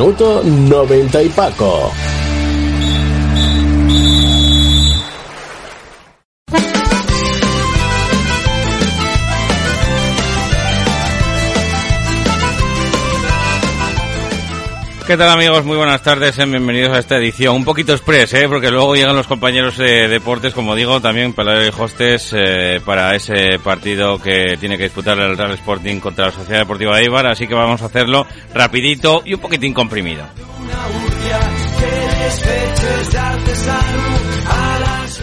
[0.00, 1.92] Minuto 90 y Paco.
[15.10, 15.64] ¿Qué tal amigos?
[15.64, 17.56] Muy buenas tardes, bienvenidos a esta edición.
[17.56, 18.46] Un poquito express, ¿eh?
[18.48, 23.16] porque luego llegan los compañeros de deportes, como digo, también para el hostes eh, para
[23.16, 27.26] ese partido que tiene que disputar el Real Sporting contra la Sociedad Deportiva de Ibar,
[27.26, 30.26] así que vamos a hacerlo rapidito y un poquitín comprimido.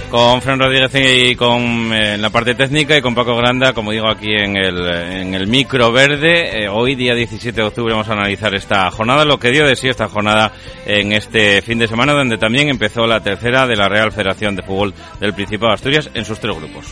[0.10, 4.08] Con Fran Rodríguez y con eh, la parte técnica y con Paco Granda, como digo
[4.08, 6.64] aquí en el, en el micro verde.
[6.64, 9.76] Eh, hoy, día 17 de octubre, vamos a analizar esta jornada, lo que dio de
[9.76, 10.54] sí esta jornada
[10.86, 14.64] en este fin de semana, donde también empezó la tercera de la Real Federación de
[14.64, 16.86] Fútbol del Principado de Asturias en sus tres grupos.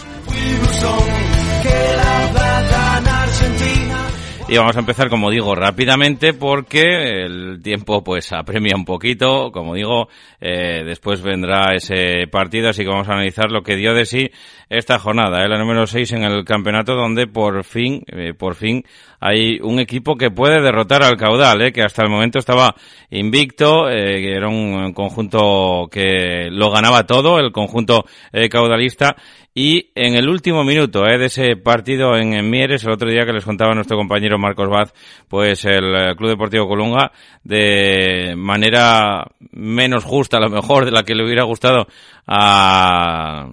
[4.48, 6.84] Y vamos a empezar, como digo, rápidamente porque
[7.24, 9.52] el tiempo pues apremia un poquito.
[9.52, 10.08] Como digo,
[10.40, 14.30] eh, después vendrá ese partido, así que vamos a analizar lo que dio de sí
[14.70, 15.50] esta jornada, ¿eh?
[15.50, 18.84] la número 6 en el campeonato, donde por fin, eh, por fin
[19.20, 21.72] hay un equipo que puede derrotar al caudal, ¿eh?
[21.72, 22.76] que hasta el momento estaba
[23.10, 29.16] invicto, eh, era un conjunto que lo ganaba todo, el conjunto eh, caudalista,
[29.58, 33.32] y en el último minuto eh, de ese partido en, Mieres, el otro día que
[33.32, 34.94] les contaba nuestro compañero Marcos Vaz,
[35.30, 37.14] pues el eh, Club Deportivo Colunga,
[37.46, 41.88] de manera menos justa a lo mejor de la que le hubiera gustado
[42.28, 43.48] a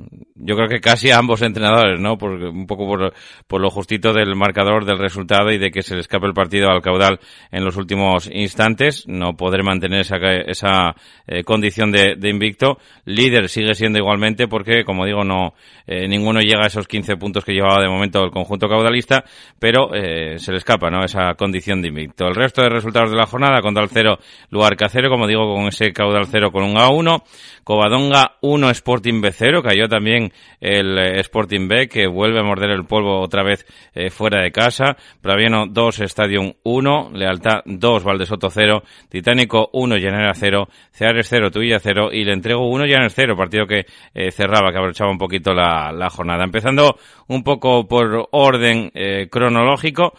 [0.45, 2.19] yo creo que casi a ambos entrenadores, ¿no?
[2.19, 3.15] Por, un poco por,
[3.47, 6.69] por, lo justito del marcador, del resultado y de que se le escape el partido
[6.69, 7.21] al caudal
[7.53, 10.97] en los últimos instantes, no poder mantener esa, esa
[11.29, 12.79] eh, condición de, de, invicto.
[13.05, 15.55] Líder sigue siendo igualmente porque, como digo, no
[15.93, 19.25] eh, ninguno llega a esos 15 puntos que llevaba de momento el conjunto caudalista,
[19.59, 21.05] pero eh, se le escapa, ¿no?
[21.05, 22.27] Esa condición de invicto.
[22.27, 25.93] El resto de resultados de la jornada, Condal 0, Luarca 0, como digo, con ese
[25.93, 27.23] caudal 0 con un A1,
[27.63, 32.87] Covadonga 1, Sporting B 0, cayó también el Sporting B, que vuelve a morder el
[32.87, 34.97] polvo otra vez eh, fuera de casa.
[35.21, 41.79] Praviano 2, Stadium 1, Lealtad 2, Valdesoto 0, Titánico 1, Llanera 0, Ceares 0, Tuilla
[41.79, 45.53] 0 y le entrego 1, Llanes 0, partido que eh, cerraba, que abrochaba un poquito
[45.53, 46.45] la, la, jornada.
[46.45, 46.97] Empezando
[47.29, 50.13] un poco por orden eh, cronológico.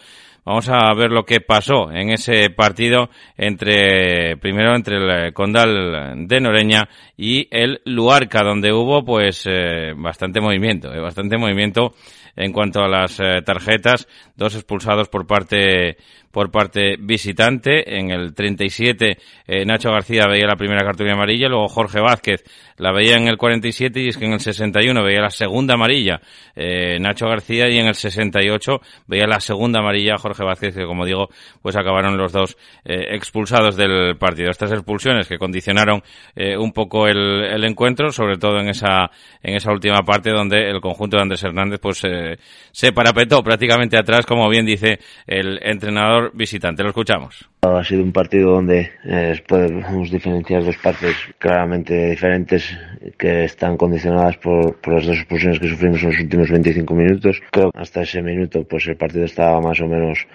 [0.44, 6.40] Vamos a ver lo que pasó en ese partido entre, primero entre el Condal de
[6.40, 11.94] Noreña y el Luarca, donde hubo pues eh, bastante movimiento, eh, bastante movimiento
[12.36, 15.96] en cuanto a las eh, tarjetas, dos expulsados por parte
[16.34, 17.96] por parte visitante.
[17.96, 22.42] En el 37 eh, Nacho García veía la primera cartulina amarilla, luego Jorge Vázquez
[22.76, 26.20] la veía en el 47 y es que en el 61 veía la segunda amarilla
[26.56, 31.04] eh, Nacho García y en el 68 veía la segunda amarilla Jorge Vázquez que como
[31.04, 31.28] digo
[31.62, 34.50] pues acabaron los dos eh, expulsados del partido.
[34.50, 36.02] Estas expulsiones que condicionaron
[36.34, 39.10] eh, un poco el, el, encuentro, sobre todo en esa
[39.42, 42.38] en esa última parte donde el conjunto de Andrés Hernández pues eh,
[42.72, 46.82] se parapetó prácticamente atrás como bien dice el entrenador visitante.
[46.82, 47.53] Lo escuchamos.
[47.64, 52.76] Ha sido un partido donde eh, podemos diferenciar dos partes claramente diferentes
[53.16, 57.40] que están condicionadas por, por, las dos expulsiones que sufrimos en los últimos 25 minutos.
[57.50, 60.26] Creo que hasta ese minuto pues el partido estaba más o menos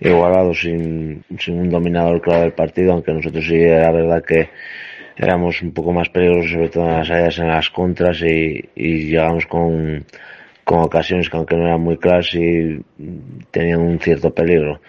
[0.00, 4.48] igualado sin, sin un dominador claro del partido, aunque nosotros sí era verdad que
[5.18, 9.10] éramos un poco más peligrosos, sobre todo en las áreas en las contras y, y
[9.10, 10.06] llegamos con,
[10.64, 12.80] con ocasiones que aunque no eran muy claras y
[13.50, 14.80] tenían un cierto peligro.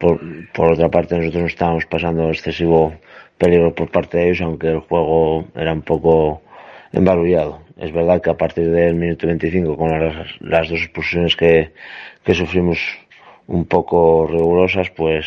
[0.00, 0.18] Por,
[0.52, 2.94] por otra parte, nosotros no estábamos pasando excesivo
[3.36, 6.42] peligro por parte de ellos, aunque el juego era un poco
[6.92, 7.60] embarullado.
[7.76, 11.72] Es verdad que a partir del minuto 25, con las, las dos expulsiones que,
[12.24, 12.78] que sufrimos
[13.46, 15.26] un poco rigurosas, pues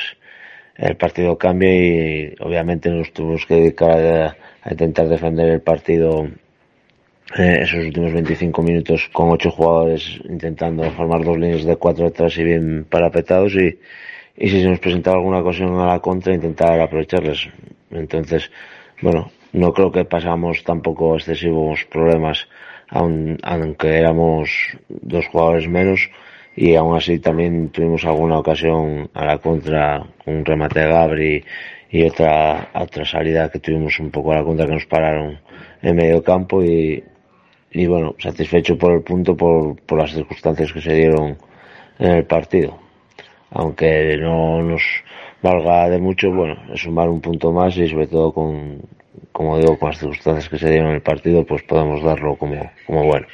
[0.76, 6.28] el partido cambia y obviamente nos tuvimos que dedicar a, intentar defender el partido
[7.38, 12.38] eh, esos últimos 25 minutos con ocho jugadores intentando formar dos líneas de cuatro atrás
[12.38, 13.78] y bien parapetados y,
[14.36, 17.48] y si se nos presentaba alguna ocasión a la contra intentar aprovecharles.
[17.92, 18.52] Entonces,
[19.02, 22.48] bueno, no creo que pasamos tampoco excesivos problemas
[22.94, 24.50] aunque éramos
[24.88, 26.10] dos jugadores menos
[26.56, 31.44] y aún así también tuvimos alguna ocasión a la contra con un remate de Gabri
[31.90, 35.40] y otra otra salida que tuvimos un poco a la contra que nos pararon
[35.82, 37.04] en medio campo y,
[37.72, 41.38] y bueno, satisfecho por el punto por, por las circunstancias que se dieron
[41.98, 42.83] en el partido.
[43.54, 44.82] Aunque no nos
[45.42, 48.82] valga de mucho, bueno, es sumar un punto más y sobre todo con,
[49.32, 52.72] como digo, con las circunstancias que se dieron en el partido, pues podemos darlo como,
[52.86, 53.28] como bueno.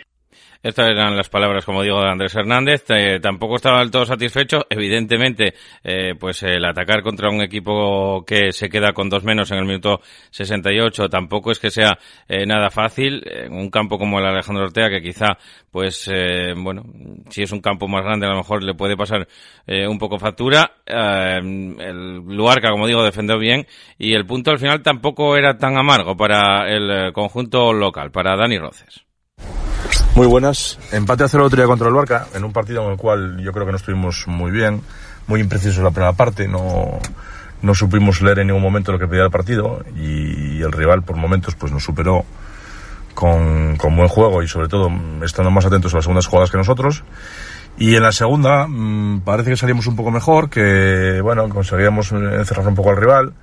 [0.62, 2.84] Estas eran las palabras, como digo, de Andrés Hernández.
[2.90, 4.66] Eh, tampoco estaba del todo satisfecho.
[4.70, 5.54] Evidentemente,
[5.86, 9.66] eh, pues el atacar contra un equipo que se queda con dos menos en el
[9.66, 10.02] minuto
[10.32, 11.98] 68 tampoco es que sea
[12.28, 13.24] eh, nada fácil.
[13.26, 15.38] En un campo como el Alejandro Ortega, que quizá,
[15.72, 16.12] pues,
[16.58, 16.84] bueno,
[17.30, 19.28] si es un campo más grande, a lo mejor le puede pasar
[19.66, 20.74] un poco factura.
[20.86, 23.66] el Luarca, como digo, defendió bien.
[23.98, 28.58] Y el punto al final tampoco era tan amargo para el conjunto local, para Dani
[28.58, 29.09] Roces.
[30.16, 30.78] Muy buenas.
[30.92, 33.52] Empate a cero otro día contra el Barca, en un partido en el cual yo
[33.52, 34.82] creo que no estuvimos muy bien,
[35.28, 37.00] muy imprecisos en la primera parte, no,
[37.62, 41.16] no supimos leer en ningún momento lo que pedía el partido y el rival por
[41.16, 42.26] momentos pues nos superó
[43.14, 44.90] con, con buen juego y sobre todo
[45.24, 47.04] estando más atentos a las segundas jugadas que nosotros.
[47.78, 52.68] Y en la segunda mm, parece que salimos un poco mejor, que bueno, conseguíamos encerrar
[52.68, 53.34] un poco al rival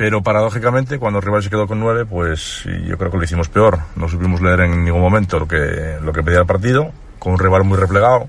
[0.00, 3.50] pero paradójicamente, cuando el rival se quedó con nueve, pues yo creo que lo hicimos
[3.50, 3.80] peor.
[3.96, 7.38] No supimos leer en ningún momento lo que, lo que pedía el partido, con un
[7.38, 8.26] rival muy replegado,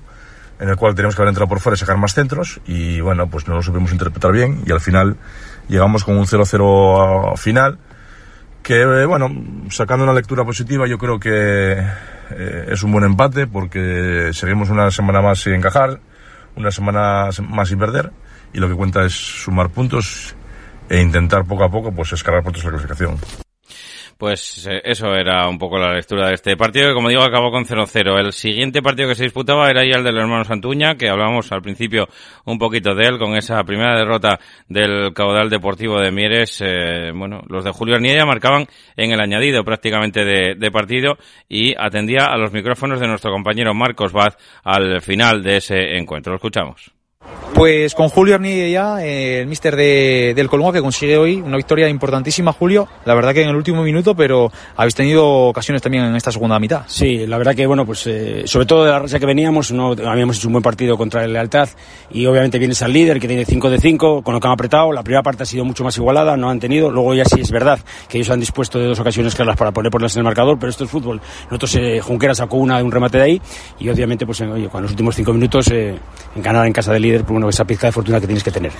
[0.60, 3.26] en el cual teníamos que haber entrado por fuera y sacar más centros, y bueno,
[3.30, 5.16] pues no lo supimos interpretar bien, y al final
[5.66, 7.78] llegamos con un 0-0 final,
[8.62, 9.30] que bueno,
[9.70, 11.72] sacando una lectura positiva, yo creo que
[12.32, 16.00] eh, es un buen empate, porque seguimos una semana más sin encajar,
[16.54, 18.12] una semana más sin perder,
[18.52, 20.36] y lo que cuenta es sumar puntos
[20.88, 23.18] e intentar poco a poco pues escalar puntos la clasificación.
[24.22, 27.50] Pues eh, eso era un poco la lectura de este partido que como digo acabó
[27.50, 28.20] con 0-0.
[28.20, 31.60] El siguiente partido que se disputaba era ya el del hermano Santuña, que hablábamos al
[31.60, 32.06] principio
[32.44, 34.38] un poquito de él con esa primera derrota
[34.68, 36.60] del caudal deportivo de Mieres.
[36.60, 41.18] Eh, bueno, los de Julio Arniella marcaban en el añadido prácticamente de, de, partido
[41.48, 46.30] y atendía a los micrófonos de nuestro compañero Marcos Vaz al final de ese encuentro.
[46.30, 46.92] Lo escuchamos.
[47.54, 51.58] Pues con Julio Arnilla ya, eh, el míster de, del Colombo que consigue hoy una
[51.58, 52.88] victoria importantísima, Julio.
[53.04, 56.58] La verdad que en el último minuto, pero habéis tenido ocasiones también en esta segunda
[56.58, 56.82] mitad.
[56.86, 59.92] Sí, la verdad que, bueno, pues eh, sobre todo de la racha que veníamos, no
[59.92, 61.68] habíamos hecho un buen partido contra el Lealtad
[62.10, 64.90] y obviamente vienes al líder que tiene 5 de 5, con lo que han apretado.
[64.90, 66.90] La primera parte ha sido mucho más igualada, no han tenido.
[66.90, 67.78] Luego ya sí es verdad
[68.08, 70.70] que ellos han dispuesto de dos ocasiones claras para poner ponerlas en el marcador, pero
[70.70, 71.20] esto es fútbol.
[71.44, 73.42] Nosotros, eh, Junquera sacó una de un remate de ahí
[73.78, 76.00] y obviamente, pues oye, con los últimos 5 minutos, en
[76.36, 78.72] ganar en casa del líder, pues, bueno, esa pizca de fortuna que tienes que tener.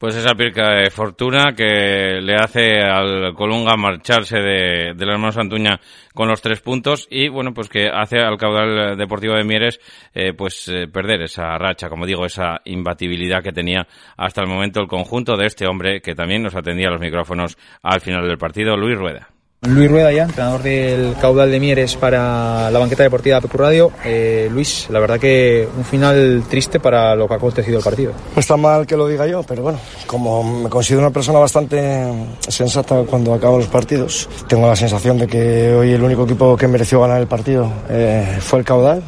[0.00, 5.30] Pues esa pirca de fortuna que le hace al Colunga marcharse de, de la hermano
[5.30, 5.78] Santuña
[6.14, 9.78] con los tres puntos y bueno pues que hace al caudal deportivo de Mieres
[10.14, 13.86] eh, pues eh, perder esa racha como digo esa imbatibilidad que tenía
[14.16, 17.58] hasta el momento el conjunto de este hombre que también nos atendía a los micrófonos
[17.82, 19.28] al final del partido Luis Rueda.
[19.68, 23.92] Luis Rueda ya, entrenador del caudal de Mieres para la banqueta deportiva de Pecu Radio.
[24.06, 28.12] Eh, Luis, la verdad que un final triste para lo que ha acontecido el partido.
[28.34, 32.10] No está mal que lo diga yo, pero bueno, como me considero una persona bastante
[32.48, 36.66] sensata cuando acaban los partidos, tengo la sensación de que hoy el único equipo que
[36.66, 39.02] mereció ganar el partido eh, fue el caudal,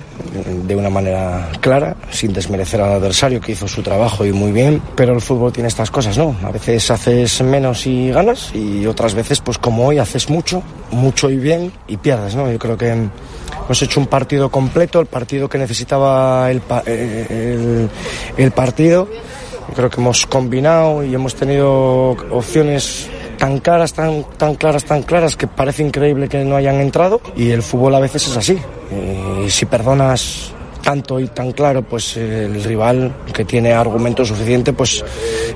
[0.66, 4.80] de una manera clara, sin desmerecer al adversario que hizo su trabajo y muy bien,
[4.94, 6.36] pero el fútbol tiene estas cosas, ¿no?
[6.42, 11.30] A veces haces menos y ganas y otras veces, pues como hoy, haces mucho mucho,
[11.30, 12.50] y bien y pierdes, ¿no?
[12.50, 17.88] Yo creo que hemos hecho un partido completo, el partido que necesitaba el, el,
[18.36, 19.08] el partido.
[19.74, 23.08] Creo que hemos combinado y hemos tenido opciones
[23.42, 27.50] tan claras, tan, tan claras, tan claras que parece increíble que no hayan entrado y
[27.50, 28.56] el fútbol a veces es así.
[29.44, 35.04] Y si perdonas tanto y tan claro, pues el rival que tiene argumento suficiente, pues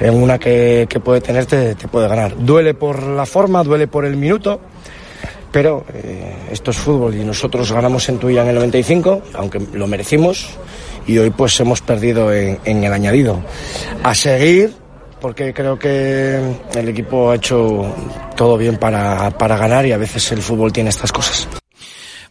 [0.00, 2.34] en una que, que puede tener te, te, puede ganar.
[2.36, 4.60] Duele por la forma, duele por el minuto,
[5.52, 9.86] pero eh, esto es fútbol y nosotros ganamos en Tuya en el 95, aunque lo
[9.86, 10.48] merecimos,
[11.06, 13.38] y hoy pues hemos perdido en, en el añadido.
[14.02, 14.74] A seguir,
[15.26, 16.36] porque creo que
[16.76, 17.84] el equipo ha hecho
[18.36, 21.48] todo bien para, para ganar y a veces el fútbol tiene estas cosas.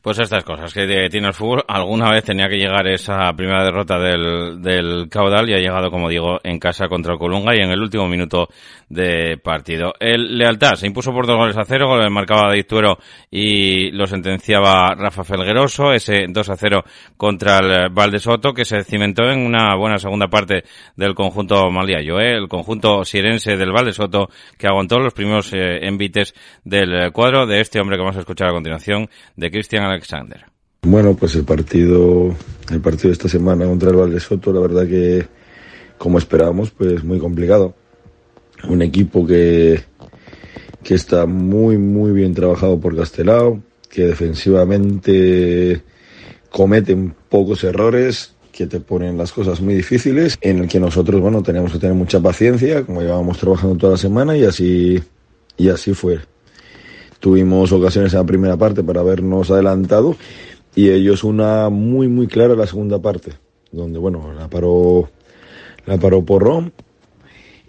[0.05, 1.63] Pues estas cosas que tiene el fútbol.
[1.67, 6.09] Alguna vez tenía que llegar esa primera derrota del, del caudal y ha llegado, como
[6.09, 8.47] digo, en casa contra el Colunga y en el último minuto
[8.87, 9.93] de partido.
[9.99, 12.99] El Lealtad se impuso por dos goles a cero, le marcaba David Tuero
[13.31, 16.83] y lo sentenciaba Rafa Felgueroso, ese 2 a 0
[17.17, 22.33] contra el Valdesoto, que se cimentó en una buena segunda parte del conjunto maliayo, ¿eh?
[22.33, 27.79] el conjunto sirense del Valdesoto, que aguantó los primeros eh, envites del cuadro de este
[27.79, 30.45] hombre que vamos a escuchar a continuación, de Cristian Alexander.
[30.83, 32.35] Bueno, pues el partido,
[32.69, 35.25] el partido de esta semana contra el Valle Soto, la verdad que
[35.97, 37.73] como esperábamos, pues muy complicado.
[38.67, 39.81] Un equipo que,
[40.83, 45.81] que está muy, muy bien trabajado por Castelao, que defensivamente
[46.51, 51.41] cometen pocos errores, que te ponen las cosas muy difíciles, en el que nosotros, bueno,
[51.43, 55.01] tenemos que tener mucha paciencia, como llevábamos trabajando toda la semana y así,
[55.57, 56.19] y así fue.
[57.19, 60.15] Tuvimos ocasiones en la primera parte para habernos adelantado
[60.75, 63.33] y ellos una muy muy clara la segunda parte,
[63.71, 65.09] donde bueno, la paró
[65.85, 66.73] la paró Porrón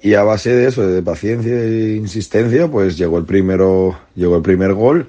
[0.03, 4.43] y a base de eso, de paciencia e insistencia, pues llegó el primero, llegó el
[4.43, 5.09] primer gol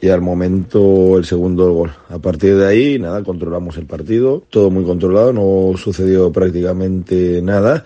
[0.00, 1.92] y al momento el segundo gol.
[2.08, 7.84] A partir de ahí, nada, controlamos el partido, todo muy controlado, no sucedió prácticamente nada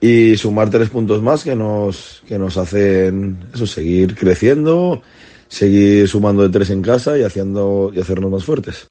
[0.00, 5.02] y sumar tres puntos más que nos que nos hacen eso seguir creciendo
[5.50, 8.88] seguir sumando de tres en casa y haciendo y hacernos más fuertes.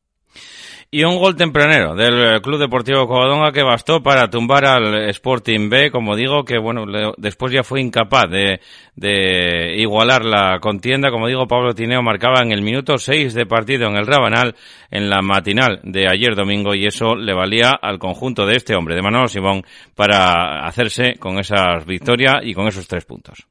[0.92, 5.92] Y un gol tempranero del Club Deportivo Covadonga que bastó para tumbar al Sporting B,
[5.92, 6.84] como digo, que bueno,
[7.16, 8.60] después ya fue incapaz de,
[8.96, 11.12] de igualar la contienda.
[11.12, 14.56] Como digo, Pablo Tineo marcaba en el minuto 6 de partido en el Rabanal,
[14.90, 18.96] en la matinal de ayer domingo, y eso le valía al conjunto de este hombre,
[18.96, 19.62] de Manolo Simón,
[19.94, 23.46] para hacerse con esa victoria y con esos tres puntos.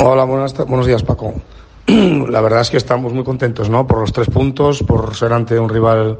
[0.00, 1.32] Hola, buenos días, Paco.
[1.86, 3.86] la verdad es que estamos muy contentos, ¿no?
[3.86, 6.18] Por los tres puntos, por ser ante un rival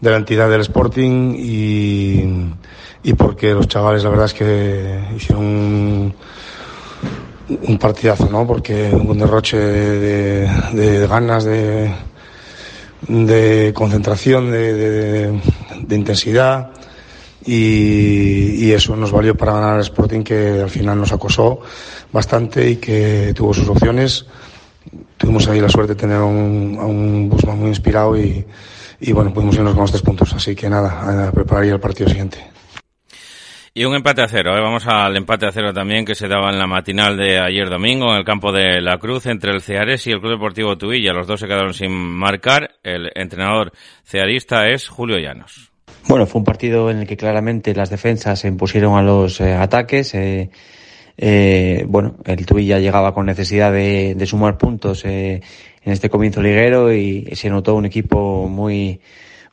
[0.00, 2.24] de la entidad del Sporting y,
[3.02, 6.14] y porque los chavales, la verdad es que hicieron
[7.66, 8.46] un, partidazo, ¿no?
[8.46, 11.92] Porque un derroche de, ganas, de,
[13.08, 15.38] de concentración, de,
[15.90, 16.70] intensidad.
[17.46, 21.60] Y, eso nos valió para ganar al Sporting que al final nos acosó
[22.12, 24.26] bastante y que tuvo sus opciones
[25.16, 28.44] tuvimos ahí la suerte de tener a un Busman muy inspirado y,
[29.06, 30.32] y, bueno, pudimos irnos con los tres puntos.
[30.34, 32.38] Así que nada, a preparar ya el partido siguiente.
[33.76, 34.56] Y un empate a cero.
[34.56, 34.60] ¿eh?
[34.60, 38.12] Vamos al empate a cero también que se daba en la matinal de ayer domingo
[38.12, 41.12] en el campo de La Cruz entre el Ceares y el Club Deportivo Tuilla.
[41.12, 42.76] Los dos se quedaron sin marcar.
[42.84, 43.72] El entrenador
[44.04, 45.72] cearista es Julio Llanos.
[46.06, 49.54] Bueno, fue un partido en el que claramente las defensas se impusieron a los eh,
[49.54, 50.14] ataques.
[50.14, 50.50] Eh,
[51.16, 55.42] eh, bueno, el Tuilla llegaba con necesidad de, de sumar puntos eh,
[55.84, 59.00] en este comienzo liguero y, se notó un equipo muy,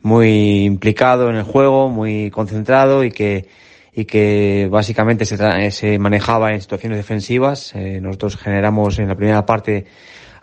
[0.02, 3.48] muy implicado en el juego, muy concentrado y que,
[3.94, 7.74] y que básicamente se, se manejaba en situaciones defensivas.
[7.76, 9.86] Eh, nosotros generamos en la primera parte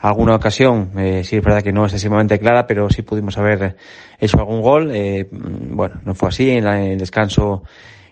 [0.01, 3.77] alguna ocasión, eh, sí es verdad que no excesivamente clara, pero sí pudimos haber
[4.21, 4.91] hecho algún gol.
[4.95, 6.51] Eh, bueno, no fue así.
[6.51, 7.65] En, la, en el descanso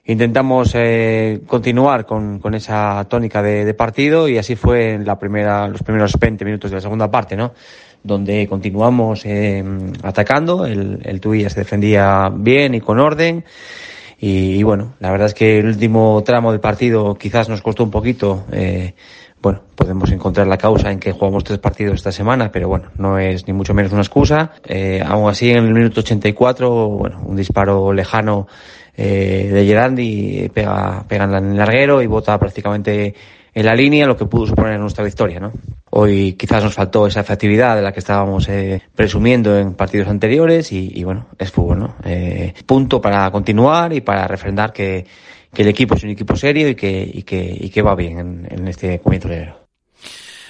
[0.07, 5.19] intentamos eh, continuar con, con, esa tónica de, de, partido y así fue en la
[5.19, 7.53] primera, los primeros 20 minutos de la segunda parte, ¿no?
[8.03, 9.65] Donde continuamos eh,
[10.03, 13.45] atacando, el, el Tuilla se defendía bien y con orden.
[14.19, 17.91] Y, bueno, la verdad es que el último tramo del partido quizás nos costó un
[17.91, 18.47] poquito.
[18.51, 18.95] Eh,
[19.43, 23.19] bueno, podemos encontrar la causa en que jugamos tres partidos esta semana, pero bueno, no
[23.19, 24.53] es ni mucho menos una excusa.
[24.65, 28.49] Eh, aún así, en el minuto 84, bueno, un disparo lejano
[28.97, 33.15] eh, de Gerandi pega, pega en el larguero y bota prácticamente
[33.55, 35.51] en la línea lo que pudo suponer nuestra victoria, ¿no?
[35.91, 40.73] Hoy quizás nos faltó esa efectividad de la que estábamos eh, presumiendo en partidos anteriores
[40.73, 41.95] y, y bueno, es fútbol, ¿no?
[42.05, 45.07] Eh, punto para continuar y para refrendar que,
[45.57, 48.47] que el equipo es un equipo serio y que, y que, y que va bien
[48.51, 49.66] en, este comienzo de enero.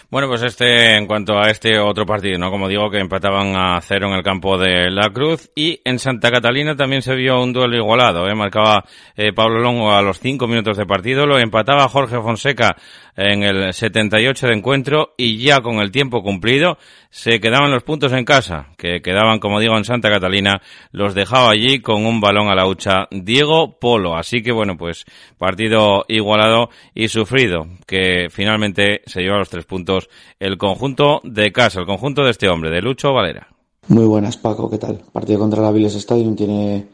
[0.08, 2.48] Bueno, pues este, en cuanto a este otro partido, ¿no?
[2.52, 6.30] Como digo, que empataban a cero en el campo de La Cruz y en Santa
[6.30, 8.34] Catalina también se vio un duelo igualado, ¿eh?
[8.36, 8.84] Marcaba
[9.16, 12.76] eh, Pablo Longo a los cinco minutos de partido, lo empataba Jorge Fonseca
[13.16, 16.76] en el 78 de encuentro y ya con el tiempo cumplido
[17.10, 20.60] se quedaban los puntos en casa, que quedaban, como digo, en Santa Catalina,
[20.92, 24.16] los dejaba allí con un balón a la hucha Diego Polo.
[24.16, 25.04] Así que bueno, pues
[25.38, 30.08] partido igualado y sufrido, que finalmente se lleva los tres puntos
[30.38, 33.48] el conjunto de casa, el conjunto de este hombre, de Lucho Valera.
[33.88, 35.00] Muy buenas, Paco, ¿qué tal?
[35.12, 36.86] Partido contra la Viles Stadium tiene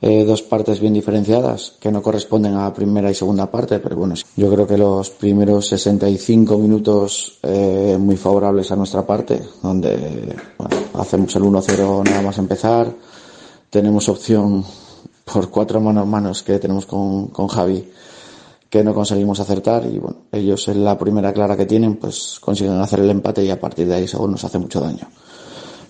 [0.00, 4.14] eh, dos partes bien diferenciadas que no corresponden a primera y segunda parte, pero bueno,
[4.36, 10.76] yo creo que los primeros 65 minutos eh, muy favorables a nuestra parte, donde bueno,
[10.94, 12.92] hacemos el 1-0 nada más empezar,
[13.70, 14.64] tenemos opción
[15.24, 17.88] por cuatro manos manos que tenemos con, con Javi
[18.68, 22.80] que no conseguimos acertar y bueno, ellos en la primera clara que tienen pues consiguen
[22.80, 25.08] hacer el empate y a partir de ahí seguro nos hace mucho daño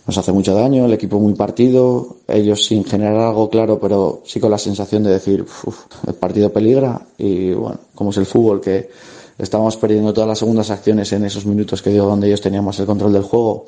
[0.07, 4.39] nos hace mucho daño, el equipo muy partido, ellos sin generar algo claro, pero sí
[4.39, 5.45] con la sensación de decir,
[6.07, 8.91] el partido peligra y bueno, como es el fútbol que
[9.39, 12.87] estábamos perdiendo todas las segundas acciones en esos minutos que digo donde ellos teníamos el
[12.87, 13.67] control del juego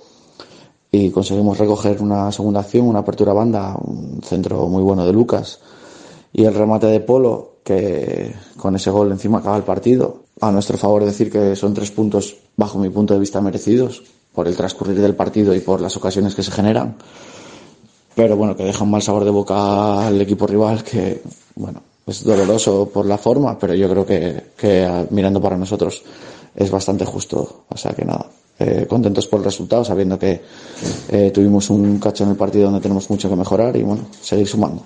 [0.92, 5.60] y conseguimos recoger una segunda acción, una apertura banda, un centro muy bueno de Lucas
[6.34, 10.26] y el remate de Polo, que con ese gol encima acaba el partido.
[10.40, 14.02] A nuestro favor decir que son tres puntos, bajo mi punto de vista, merecidos
[14.36, 16.94] por el transcurrir del partido y por las ocasiones que se generan.
[18.14, 21.22] Pero bueno, que deja un mal sabor de boca al equipo rival que,
[21.54, 26.02] bueno, es doloroso por la forma, pero yo creo que, que mirando para nosotros
[26.54, 27.64] es bastante justo.
[27.68, 28.26] O sea que nada,
[28.58, 30.42] eh, contentos por el resultado, sabiendo que
[31.08, 34.46] eh, tuvimos un cacho en el partido donde tenemos mucho que mejorar y bueno, seguir
[34.46, 34.82] sumando.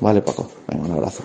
[0.00, 1.22] Vale, Paco, venga, un abrazo.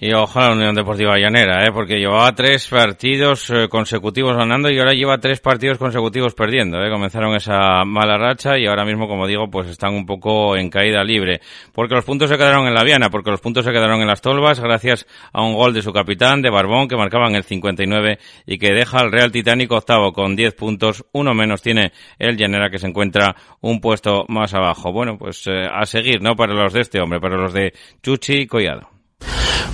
[0.00, 1.72] Y ojalá Unión Deportiva Llanera, ¿eh?
[1.72, 6.80] porque llevaba tres partidos eh, consecutivos ganando y ahora lleva tres partidos consecutivos perdiendo.
[6.80, 6.88] ¿eh?
[6.88, 11.02] Comenzaron esa mala racha y ahora mismo, como digo, pues están un poco en caída
[11.02, 11.40] libre.
[11.72, 14.22] Porque los puntos se quedaron en la Viana, porque los puntos se quedaron en las
[14.22, 18.20] Tolvas gracias a un gol de su capitán, de Barbón, que marcaba en el 59
[18.46, 21.04] y que deja al Real Titánico octavo con 10 puntos.
[21.10, 21.90] Uno menos tiene
[22.20, 24.92] el Llanera que se encuentra un puesto más abajo.
[24.92, 26.36] Bueno, pues eh, a seguir, ¿no?
[26.36, 28.97] Para los de este hombre, para los de Chuchi y Collado.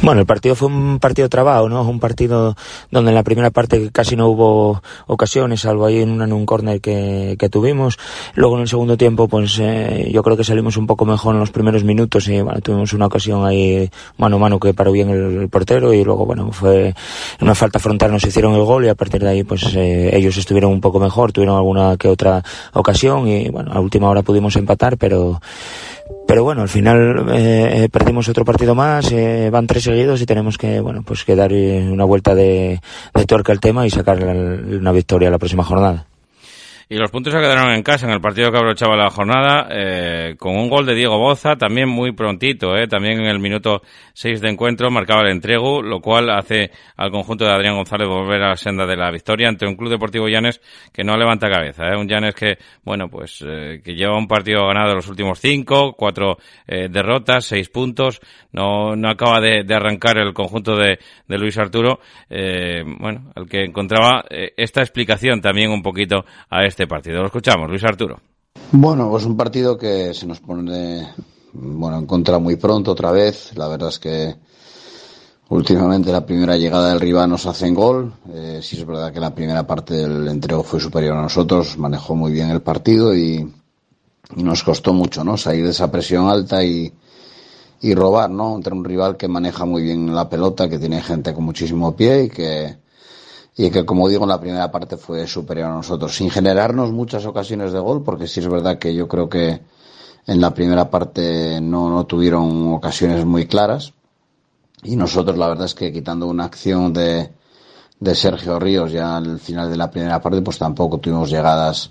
[0.03, 1.83] Bueno, el partido fue un partido trabado, ¿no?
[1.83, 2.57] Un partido
[2.91, 6.45] donde en la primera parte casi no hubo ocasiones, salvo ahí en, una, en un
[6.45, 7.99] córner que, que, tuvimos.
[8.35, 11.41] Luego en el segundo tiempo, pues eh, yo creo que salimos un poco mejor en
[11.41, 15.09] los primeros minutos y bueno, tuvimos una ocasión ahí mano a mano que paró bien
[15.09, 16.95] el, portero y luego, bueno, fue
[17.41, 20.37] una falta frontal nos hicieron el gol y a partir de ahí, pues eh, ellos
[20.37, 24.57] estuvieron un poco mejor, tuvieron alguna que otra ocasión y bueno, a última hora pudimos
[24.57, 25.41] empatar, pero
[26.27, 30.59] pero bueno, al final eh, perdimos otro partido más, eh, van tres seguidos y tenemos
[30.59, 32.81] que, bueno, pues que dar una vuelta de,
[33.27, 36.07] tuerca al tema y sacar una victoria la próxima jornada.
[36.89, 40.37] Y los puntos se quedaron en casa en el partido que abrochaba la jornada, eh,
[40.39, 44.41] con un gol de Diego Boza, también muy prontito, eh, también en el minuto 6
[44.41, 48.51] de encuentro marcaba el entrego, lo cual hace al conjunto de Adrián González volver a
[48.51, 50.61] la senda de la victoria ante un club deportivo Llanes
[50.93, 54.67] que no levanta cabeza, eh, un Llanes que, bueno, pues eh, que lleva un partido
[54.67, 58.21] ganado los últimos cinco, cuatro eh, derrotas, seis puntos,
[58.53, 63.65] no, no acaba de, arrancar el conjunto de, de Luis Arturo, eh, bueno, el que
[63.65, 67.21] encontraba esta explicación también un poquito a este partido.
[67.21, 68.21] Lo escuchamos, Luis Arturo.
[68.73, 71.09] Bueno, pues un partido que se nos pone
[71.53, 73.57] bueno en contra muy pronto otra vez.
[73.57, 74.35] La verdad es que
[75.49, 78.13] últimamente la primera llegada del rival nos hacen gol.
[78.33, 82.15] Eh, sí es verdad que la primera parte del entrego fue superior a nosotros, manejó
[82.15, 83.49] muy bien el partido y,
[84.37, 85.37] y nos costó mucho, ¿no?
[85.37, 86.93] Salir de esa presión alta y,
[87.81, 88.57] y robar, ¿no?
[88.57, 92.25] Entre un rival que maneja muy bien la pelota, que tiene gente con muchísimo pie
[92.25, 92.84] y que
[93.57, 97.25] y que como digo en la primera parte fue superior a nosotros, sin generarnos muchas
[97.27, 99.61] ocasiones de gol, porque sí es verdad que yo creo que
[100.27, 103.93] en la primera parte no, no tuvieron ocasiones muy claras
[104.83, 107.31] y nosotros la verdad es que quitando una acción de,
[108.01, 111.91] de Sergio Ríos ya al final de la primera parte pues tampoco tuvimos llegadas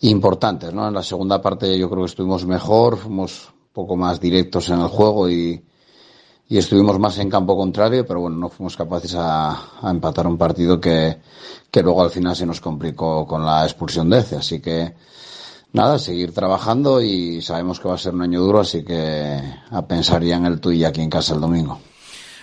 [0.00, 0.88] importantes, ¿no?
[0.88, 4.80] En la segunda parte yo creo que estuvimos mejor, fuimos un poco más directos en
[4.80, 5.62] el juego y,
[6.52, 10.36] y estuvimos más en campo contrario, pero bueno, no fuimos capaces a, a, empatar un
[10.36, 11.16] partido que,
[11.70, 14.36] que luego al final se nos complicó con la expulsión de Ece.
[14.36, 14.92] Así que
[15.72, 19.86] nada, seguir trabajando y sabemos que va a ser un año duro, así que a
[19.86, 21.80] pensar ya en el tuyo aquí en casa el domingo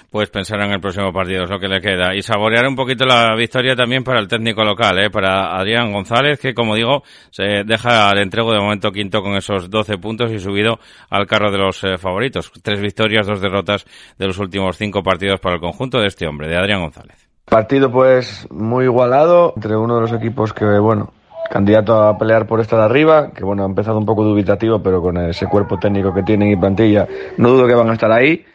[0.10, 3.06] pues pensar en el próximo partido es lo que le queda y saborear un poquito
[3.06, 5.10] la victoria también para el técnico local, ¿eh?
[5.10, 9.70] para Adrián González, que como digo, se deja el entrego de momento quinto con esos
[9.70, 12.52] 12 puntos y subido al carro de los eh, favoritos.
[12.64, 13.86] Tres victorias, dos derrotas
[14.18, 17.30] de los últimos cinco partidos para el conjunto de este hombre, de Adrián González.
[17.46, 21.12] Partido pues muy igualado entre uno de los equipos que, bueno,
[21.50, 25.18] candidato a pelear por estar arriba, que bueno, ha empezado un poco dubitativo, pero con
[25.18, 28.46] ese cuerpo técnico que tienen y plantilla, no dudo que van a estar ahí.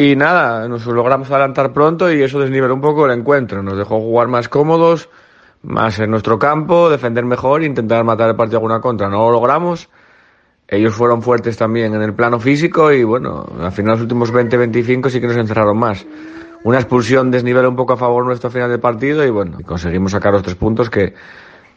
[0.00, 3.64] Y nada, nos logramos adelantar pronto y eso desniveló un poco el encuentro.
[3.64, 5.08] Nos dejó jugar más cómodos,
[5.64, 9.08] más en nuestro campo, defender mejor e intentar matar el partido alguna contra.
[9.08, 9.88] No lo logramos.
[10.68, 15.10] Ellos fueron fuertes también en el plano físico y bueno, al final los últimos 20-25
[15.10, 16.06] sí que nos encerraron más.
[16.62, 20.32] Una expulsión desniveló un poco a favor nuestro final del partido y bueno, conseguimos sacar
[20.32, 21.12] los tres puntos que,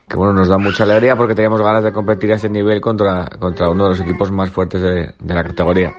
[0.07, 3.25] que bueno, nos da mucha alegría porque teníamos ganas de competir a ese nivel contra,
[3.39, 5.91] contra uno de los equipos más fuertes de, de la categoría.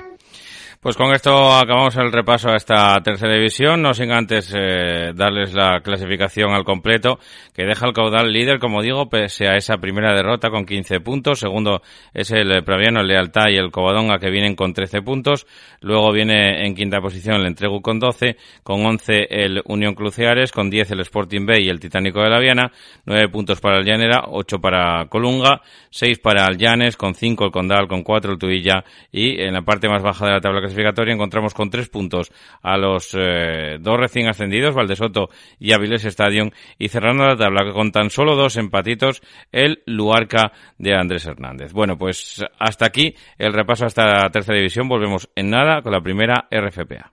[0.82, 5.54] Pues con esto acabamos el repaso a esta tercera división, no sin antes eh, darles
[5.54, 7.20] la clasificación al completo,
[7.54, 11.38] que deja el caudal líder, como digo, pese a esa primera derrota con 15 puntos.
[11.38, 15.46] Segundo es el Praviano, el Lealtad y el Covadonga, que vienen con 13 puntos.
[15.82, 20.68] Luego viene en quinta posición el Entregu con 12, con 11 el Unión Cruceares, con
[20.68, 22.72] 10 el Sporting Bay y el Titánico de la Viana,
[23.06, 27.52] 9 puntos para el Llanera, 8 para Colunga, 6 para el Llanes, con 5 el
[27.52, 31.14] Condal, con 4 el Tuilla y en la parte más baja de la tabla clasificatoria
[31.14, 32.32] encontramos con tres puntos
[32.62, 37.92] a los eh, dos recién ascendidos, Valdesoto y Avilés Stadium, y cerrando la tabla con
[37.92, 41.72] tan solo dos empatitos, el Luarca de Andrés Hernández.
[41.72, 44.88] Bueno, pues hasta aquí el repaso hasta la tercera división.
[44.88, 47.12] Volvemos en nada con la primera RFPA.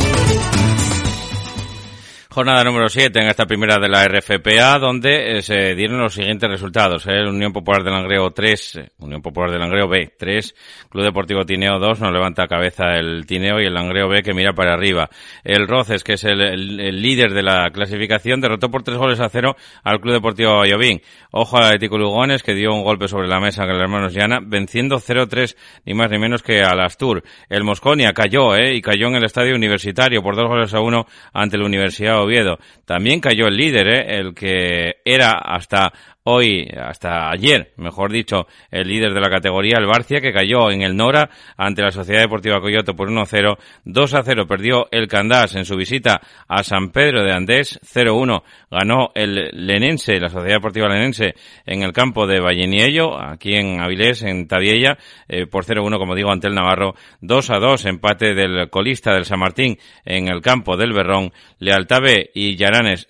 [2.33, 6.49] Jornada número 7 en esta primera de la RFPA, donde eh, se dieron los siguientes
[6.49, 7.05] resultados.
[7.05, 7.27] ¿eh?
[7.27, 10.55] Unión Popular de Langreo 3, eh, Unión Popular de Langreo B 3,
[10.89, 14.53] Club Deportivo Tineo 2, nos levanta cabeza el Tineo y el Langreo B que mira
[14.53, 15.09] para arriba.
[15.43, 19.57] El Roces, que es el, líder de la clasificación, derrotó por tres goles a cero
[19.83, 21.01] al Club Deportivo Vallovín.
[21.31, 24.39] Ojo al Atlético Lugones, que dio un golpe sobre la mesa con el hermano Llana,
[24.41, 27.23] venciendo 0-3, ni más ni menos que al Astur.
[27.49, 28.73] El Mosconia cayó, ¿eh?
[28.73, 32.59] y cayó en el estadio universitario por dos goles a uno ante la Universidad Oviedo.
[32.85, 34.19] También cayó el líder, ¿eh?
[34.19, 35.91] el que era hasta
[36.23, 40.81] hoy, hasta ayer, mejor dicho, el líder de la categoría, el Barcia, que cayó en
[40.81, 43.57] el Nora ante la Sociedad Deportiva Coyoto por 1-0.
[43.85, 47.79] 2-0 perdió el Candás en su visita a San Pedro de Andés.
[47.83, 53.81] 0-1 ganó el Lenense, la Sociedad Deportiva Lenense, en el campo de Valleniello, aquí en
[53.81, 56.95] Avilés, en Tabiella, eh, por 0-1, como digo, ante el Navarro.
[57.21, 61.31] 2-2 empate del colista del San Martín en el campo del Berrón.
[61.59, 63.07] Lealtad B y Yaranes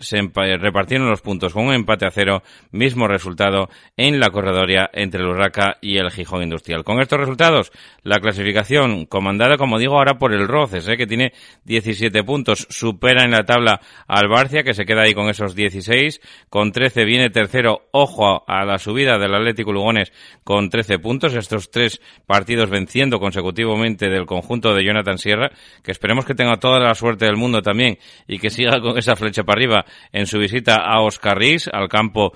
[0.60, 5.28] repartieron los puntos con un empate a cero, mismo resultado en la corredoria entre el
[5.28, 6.84] Urraca y el Gijón Industrial.
[6.84, 7.72] Con estos resultados,
[8.04, 10.98] la clasificación comandada, como digo, ahora por el Roces, ¿eh?
[10.98, 11.34] que tiene
[11.66, 16.22] 17 puntos, supera en la tabla al Barcia, que se queda ahí con esos 16,
[16.50, 20.12] con 13 viene tercero, ojo a la subida del Atlético Lugones
[20.44, 25.52] con 13 puntos, estos tres partidos venciendo consecutivamente del conjunto de Jonathan Sierra,
[25.84, 29.16] que esperemos que tenga toda la suerte del mundo también y que siga con esa
[29.16, 32.34] flecha para arriba en su visita a Oscarrís, al campo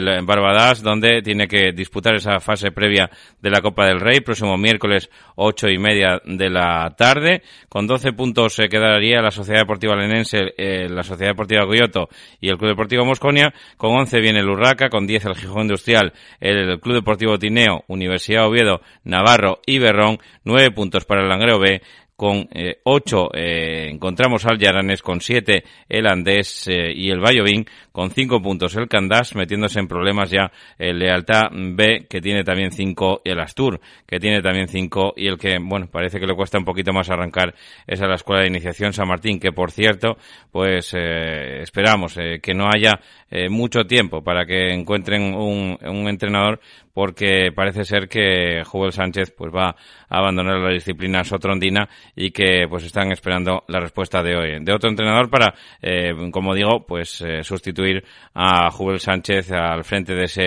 [0.00, 5.10] Barbadas, donde tiene que disputar esa fase previa de la Copa del Rey, próximo miércoles
[5.36, 7.42] ocho y media de la tarde.
[7.68, 12.08] Con 12 puntos se quedaría la Sociedad Deportiva Lenense, eh, la Sociedad Deportiva Coyoto
[12.40, 13.52] y el Club Deportivo Mosconia.
[13.76, 18.46] Con 11 viene el Urraca, con 10 el Gijón Industrial, el Club Deportivo Tineo, Universidad
[18.46, 20.18] Oviedo, Navarro y Berrón.
[20.44, 21.82] 9 puntos para el Langreo B
[22.22, 27.66] con eh, 8 eh, encontramos al Yaranes, con 7 el Andés eh, y el Vallovín,
[27.90, 28.76] con 5 puntos.
[28.76, 33.40] El Candás, metiéndose en problemas ya el Lealtad B, que tiene también 5, y el
[33.40, 36.92] Astur, que tiene también 5, y el que, bueno, parece que le cuesta un poquito
[36.92, 37.56] más arrancar
[37.88, 40.16] es a la Escuela de Iniciación San Martín, que por cierto,
[40.52, 43.00] pues eh, esperamos eh, que no haya
[43.32, 46.60] eh, mucho tiempo para que encuentren un entrenador
[46.92, 49.70] porque parece ser que Jubel Sánchez pues va
[50.08, 54.72] a abandonar la disciplina sotrondina y que pues están esperando la respuesta de hoy de
[54.72, 60.24] otro entrenador para, eh, como digo, pues eh, sustituir a Jubel Sánchez al frente de
[60.24, 60.42] ese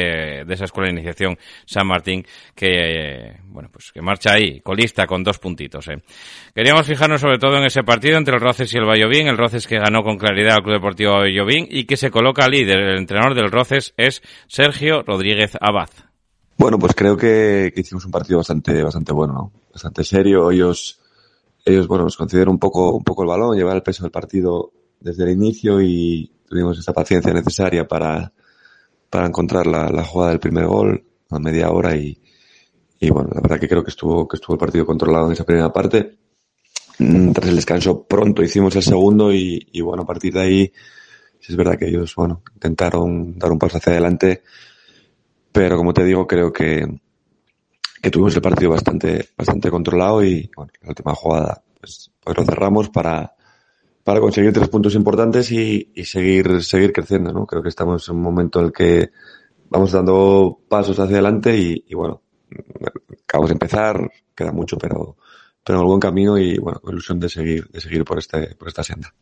[0.45, 5.23] de esa escuela de iniciación San Martín que bueno pues que marcha ahí colista con
[5.23, 5.87] dos puntitos.
[5.87, 5.97] Eh.
[6.53, 9.67] Queríamos fijarnos sobre todo en ese partido entre el Roces y el Vallovín, el Roces
[9.67, 12.79] que ganó con claridad al Club Deportivo Vallovín y que se coloca líder.
[12.79, 15.89] El entrenador del Roces es Sergio Rodríguez Abad.
[16.57, 19.51] Bueno, pues creo que, hicimos un partido bastante, bastante bueno, ¿no?
[19.73, 20.51] Bastante serio.
[20.51, 20.99] Ellos,
[21.65, 24.71] ellos, bueno, nos concedieron un poco, un poco el balón, llevar el peso del partido
[24.99, 28.31] desde el inicio y tuvimos esta paciencia necesaria para,
[29.09, 32.17] para encontrar la, la jugada del primer gol a media hora y,
[32.99, 35.43] y bueno, la verdad que creo que estuvo, que estuvo el partido controlado en esa
[35.43, 36.17] primera parte.
[36.99, 40.73] Mm, tras el descanso pronto hicimos el segundo y, y bueno, a partir de ahí,
[41.47, 44.43] es verdad que ellos, bueno, intentaron dar un paso hacia adelante,
[45.55, 46.85] pero como te digo, creo que,
[48.01, 52.43] que tuvimos el partido bastante, bastante controlado y bueno, la última jugada, pues, pues lo
[52.43, 53.33] cerramos para,
[54.03, 57.45] para conseguir tres puntos importantes y, seguir, seguir creciendo, ¿no?
[57.45, 59.11] Creo que estamos en un momento en el que
[59.69, 62.21] vamos dando pasos hacia adelante y, y bueno,
[63.23, 65.15] acabamos de empezar, queda mucho, pero,
[65.63, 68.55] pero en el buen camino y bueno, con ilusión de seguir, de seguir por este,
[68.55, 69.13] por esta senda.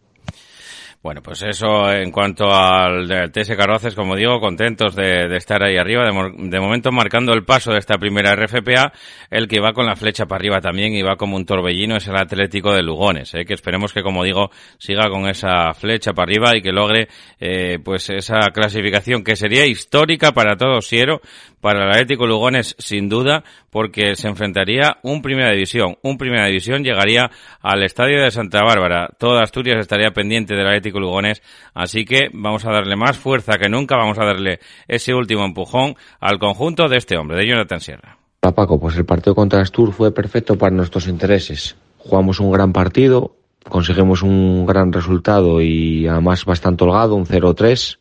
[1.04, 6.06] Bueno, pues eso en cuanto al TS Carroces, como digo, contentos de, estar ahí arriba,
[6.06, 8.94] de, momento marcando el paso de esta primera RFPA,
[9.30, 12.08] el que va con la flecha para arriba también y va como un torbellino es
[12.08, 13.44] el Atlético de Lugones, ¿eh?
[13.44, 17.80] que esperemos que, como digo, siga con esa flecha para arriba y que logre eh,
[17.84, 21.20] pues esa clasificación que sería histórica para todo Siero,
[21.60, 26.82] para el Atlético Lugones sin duda, porque se enfrentaría un Primera División, un Primera División
[26.82, 27.30] llegaría
[27.62, 31.42] al Estadio de Santa Bárbara, toda Asturias estaría pendiente del Atlético Lugones,
[31.74, 35.96] así que vamos a darle más fuerza que nunca, vamos a darle ese último empujón
[36.20, 38.18] al conjunto de este hombre, de Jonathan Sierra.
[38.40, 41.78] Paco, pues el partido contra Astur fue perfecto para nuestros intereses.
[41.98, 43.36] Jugamos un gran partido,
[43.70, 48.00] conseguimos un gran resultado y además bastante holgado, un 0-3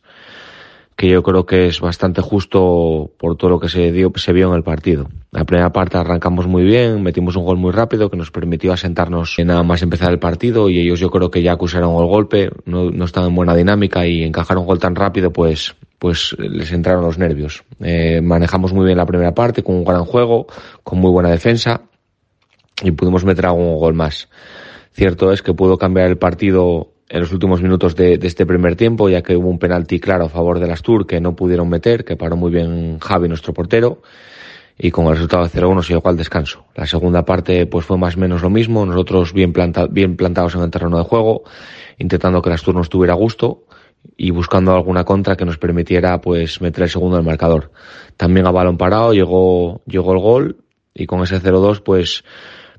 [0.95, 4.49] que yo creo que es bastante justo por todo lo que se, dio, se vio
[4.49, 5.09] en el partido.
[5.31, 9.37] La primera parte arrancamos muy bien, metimos un gol muy rápido que nos permitió asentarnos
[9.39, 12.51] en nada más empezar el partido y ellos yo creo que ya acusaron el golpe,
[12.65, 16.69] no, no estaban en buena dinámica y encajar un gol tan rápido pues pues les
[16.73, 17.63] entraron los nervios.
[17.79, 20.47] Eh, manejamos muy bien la primera parte con un gran juego,
[20.83, 21.83] con muy buena defensa
[22.83, 24.27] y pudimos meter algún gol más.
[24.91, 29.09] Cierto es que pudo cambiar el partido en los últimos minutos de, este primer tiempo,
[29.09, 32.03] ya que hubo un penalti claro a favor de las Tour que no pudieron meter,
[32.03, 34.01] que paró muy bien Javi, nuestro portero,
[34.77, 36.65] y con el resultado de 0-1 se llegó al descanso.
[36.75, 39.53] La segunda parte pues fue más o menos lo mismo, nosotros bien,
[39.91, 41.43] bien plantados en el terreno de juego,
[41.97, 43.65] intentando que las Tour nos tuviera gusto
[44.17, 47.71] y buscando alguna contra que nos permitiera pues meter el segundo en el marcador.
[48.17, 50.57] También a balón parado llegó, llegó el gol
[50.93, 52.23] y con ese 0-2 pues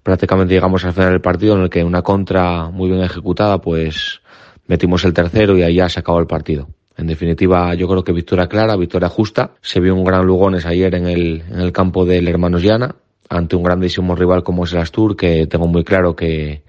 [0.05, 4.21] prácticamente llegamos al final del partido en el que una contra muy bien ejecutada pues
[4.69, 6.69] metimos el tercero y ahí se acabó el partido.
[6.97, 9.51] En definitiva, yo creo que victoria clara, victoria justa.
[9.61, 12.95] Se vio un gran Lugones ayer en el, en el campo del Hermanos Llana,
[13.29, 16.63] ante un grandísimo rival como es el Astur, que tengo muy claro que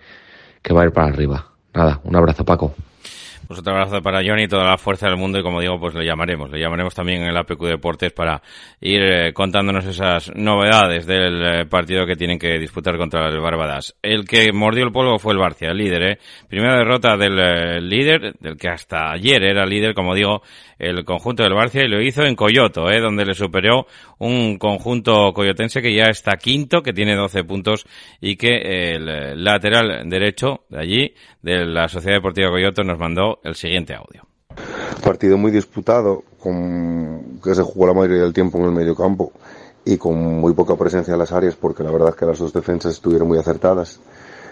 [0.74, 1.45] va a ir para arriba.
[1.76, 2.74] Nada, un abrazo Paco.
[3.47, 6.03] Pues otro abrazo para Johnny, toda la fuerza del mundo y como digo, pues le
[6.03, 6.49] llamaremos.
[6.49, 8.41] Le llamaremos también en el APQ Deportes para
[8.81, 13.95] ir eh, contándonos esas novedades del eh, partido que tienen que disputar contra el Barbadas.
[14.01, 16.19] El que mordió el polvo fue el Barcia, el líder, ¿eh?
[16.47, 20.41] Primera derrota del eh, líder, del que hasta ayer era líder, como digo,
[20.79, 22.99] el conjunto del Barcia y lo hizo en Coyoto, ¿eh?
[22.99, 23.88] Donde le superó
[24.19, 27.85] un conjunto coyotense que ya está quinto, que tiene 12 puntos
[28.21, 33.55] y que el lateral derecho de allí, de la Sociedad Deportiva Coyoto, nos mandó el
[33.55, 34.23] siguiente audio.
[35.03, 39.31] Partido muy disputado, con, que se jugó la mayoría del tiempo en el medio campo
[39.85, 42.51] y con muy poca presencia en las áreas porque la verdad es que las dos
[42.51, 43.99] defensas estuvieron muy acertadas.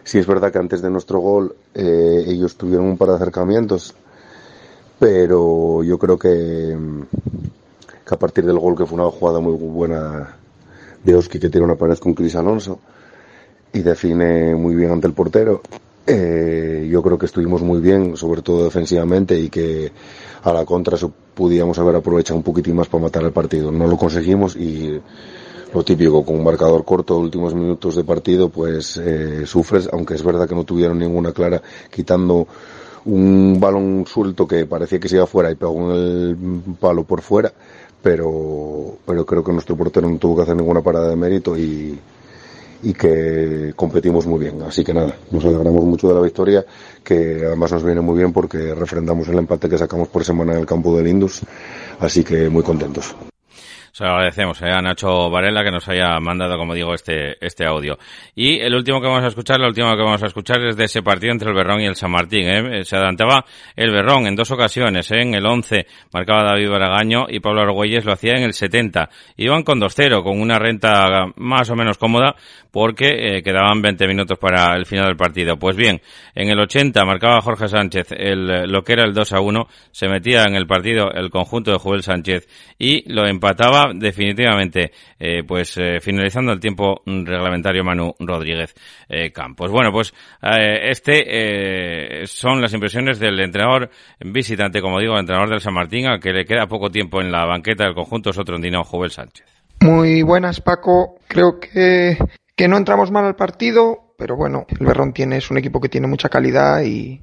[0.03, 3.95] Sí es verdad que antes de nuestro gol eh, ellos tuvieron un par de acercamientos,
[4.99, 6.77] pero yo creo que,
[8.05, 10.37] que a partir del gol que fue una jugada muy buena
[11.03, 12.79] de Oski que tiene una pared con Cris Alonso
[13.73, 15.61] y define muy bien ante el portero
[16.05, 19.91] eh, yo creo que estuvimos muy bien, sobre todo defensivamente, y que
[20.43, 20.97] a la contra
[21.33, 23.71] pudiéramos haber aprovechado un poquitín más para matar el partido.
[23.71, 24.99] No lo conseguimos y
[25.73, 30.23] lo típico, con un marcador corto, últimos minutos de partido, pues eh, sufres, aunque es
[30.23, 32.47] verdad que no tuvieron ninguna clara, quitando
[33.05, 37.21] un balón suelto que parecía que se iba fuera y pegó en el palo por
[37.21, 37.51] fuera,
[38.01, 41.99] pero, pero creo que nuestro portero no tuvo que hacer ninguna parada de mérito y,
[42.83, 44.61] y que competimos muy bien.
[44.61, 46.65] Así que nada, nos alegramos mucho de la victoria,
[47.03, 50.59] que además nos viene muy bien porque refrendamos el empate que sacamos por semana en
[50.59, 51.41] el campo del Indus,
[51.99, 53.15] así que muy contentos.
[53.93, 57.63] Se lo agradecemos eh, a Nacho Varela que nos haya mandado, como digo, este, este
[57.63, 57.99] audio.
[58.33, 60.85] Y el último que vamos a escuchar, la última que vamos a escuchar es de
[60.85, 62.47] ese partido entre el Berrón y el San Martín.
[62.47, 62.85] ¿eh?
[62.85, 65.21] Se adelantaba el Berrón en dos ocasiones, ¿eh?
[65.21, 69.11] en el 11 marcaba David Baragaño y Pablo Argüelles lo hacía en el 70.
[69.37, 72.35] Iban con 2-0, con una renta más o menos cómoda
[72.71, 75.57] porque eh, quedaban 20 minutos para el final del partido.
[75.57, 76.01] Pues bien,
[76.33, 80.55] en el 80 marcaba Jorge Sánchez el, lo que era el 2-1, se metía en
[80.55, 82.47] el partido el conjunto de Joel Sánchez
[82.79, 88.73] y lo empataba definitivamente, eh, pues eh, finalizando el tiempo reglamentario Manu Rodríguez
[89.09, 89.71] eh, Campos.
[89.71, 95.73] Bueno, pues este son las impresiones del entrenador visitante, como digo, el entrenador del San
[95.73, 99.45] Martín, al que le queda poco tiempo en la banqueta del conjunto sotrondino Joel Sánchez.
[99.81, 101.19] Muy buenas, Paco.
[101.27, 102.17] Creo que,
[102.55, 105.89] que no entramos mal al partido, pero bueno, el Berrón tiene, es un equipo que
[105.89, 107.21] tiene mucha calidad y,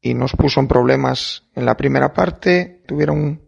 [0.00, 2.82] y nos puso en problemas en la primera parte.
[2.86, 3.42] Tuvieron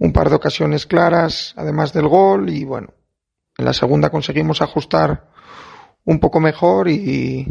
[0.00, 2.88] un par de ocasiones claras, además del gol, y bueno,
[3.56, 5.28] en la segunda conseguimos ajustar
[6.04, 7.46] un poco mejor y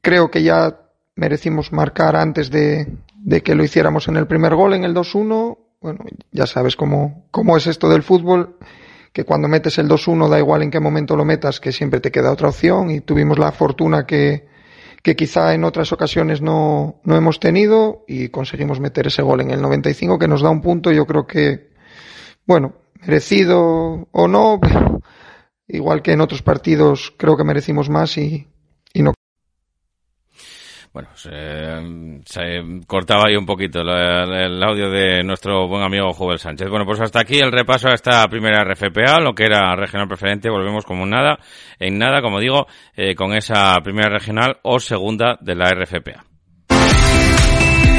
[0.00, 0.80] creo que ya
[1.14, 2.88] merecimos marcar antes de,
[3.22, 5.58] de que lo hiciéramos en el primer gol, en el 2-1.
[5.80, 6.00] Bueno,
[6.32, 8.56] ya sabes cómo, cómo es esto del fútbol,
[9.12, 12.10] que cuando metes el 2-1 da igual en qué momento lo metas, que siempre te
[12.10, 14.48] queda otra opción y tuvimos la fortuna que,
[15.02, 19.50] que quizá en otras ocasiones no, no hemos tenido y conseguimos meter ese gol en
[19.50, 20.90] el 95 que nos da un punto.
[20.90, 21.73] Yo creo que
[22.46, 25.00] bueno, merecido o no, pero
[25.68, 28.46] igual que en otros partidos creo que merecimos más y,
[28.92, 29.12] y no.
[30.92, 31.32] Bueno, se,
[32.86, 36.68] cortaba ahí un poquito el, el, audio de nuestro buen amigo Joel Sánchez.
[36.68, 40.48] Bueno, pues hasta aquí el repaso a esta primera RFPA, lo que era regional preferente.
[40.48, 41.40] Volvemos como nada,
[41.80, 46.33] en nada, como digo, eh, con esa primera regional o segunda de la RFPA.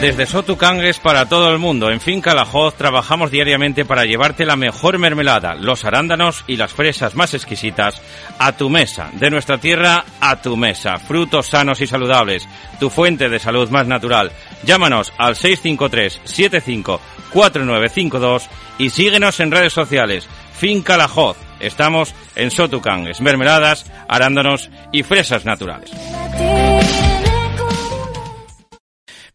[0.00, 4.96] Desde Sotucangues para todo el mundo, en Finca La trabajamos diariamente para llevarte la mejor
[4.96, 8.00] mermelada, los arándanos y las fresas más exquisitas
[8.38, 13.28] a tu mesa, de nuestra tierra a tu mesa, frutos sanos y saludables, tu fuente
[13.28, 14.30] de salud más natural.
[14.62, 17.00] Llámanos al 653 75
[17.32, 20.28] 4952 y síguenos en redes sociales.
[20.56, 21.10] Finca La.
[21.58, 25.90] Estamos en Sotucangues, mermeladas, arándanos y fresas naturales.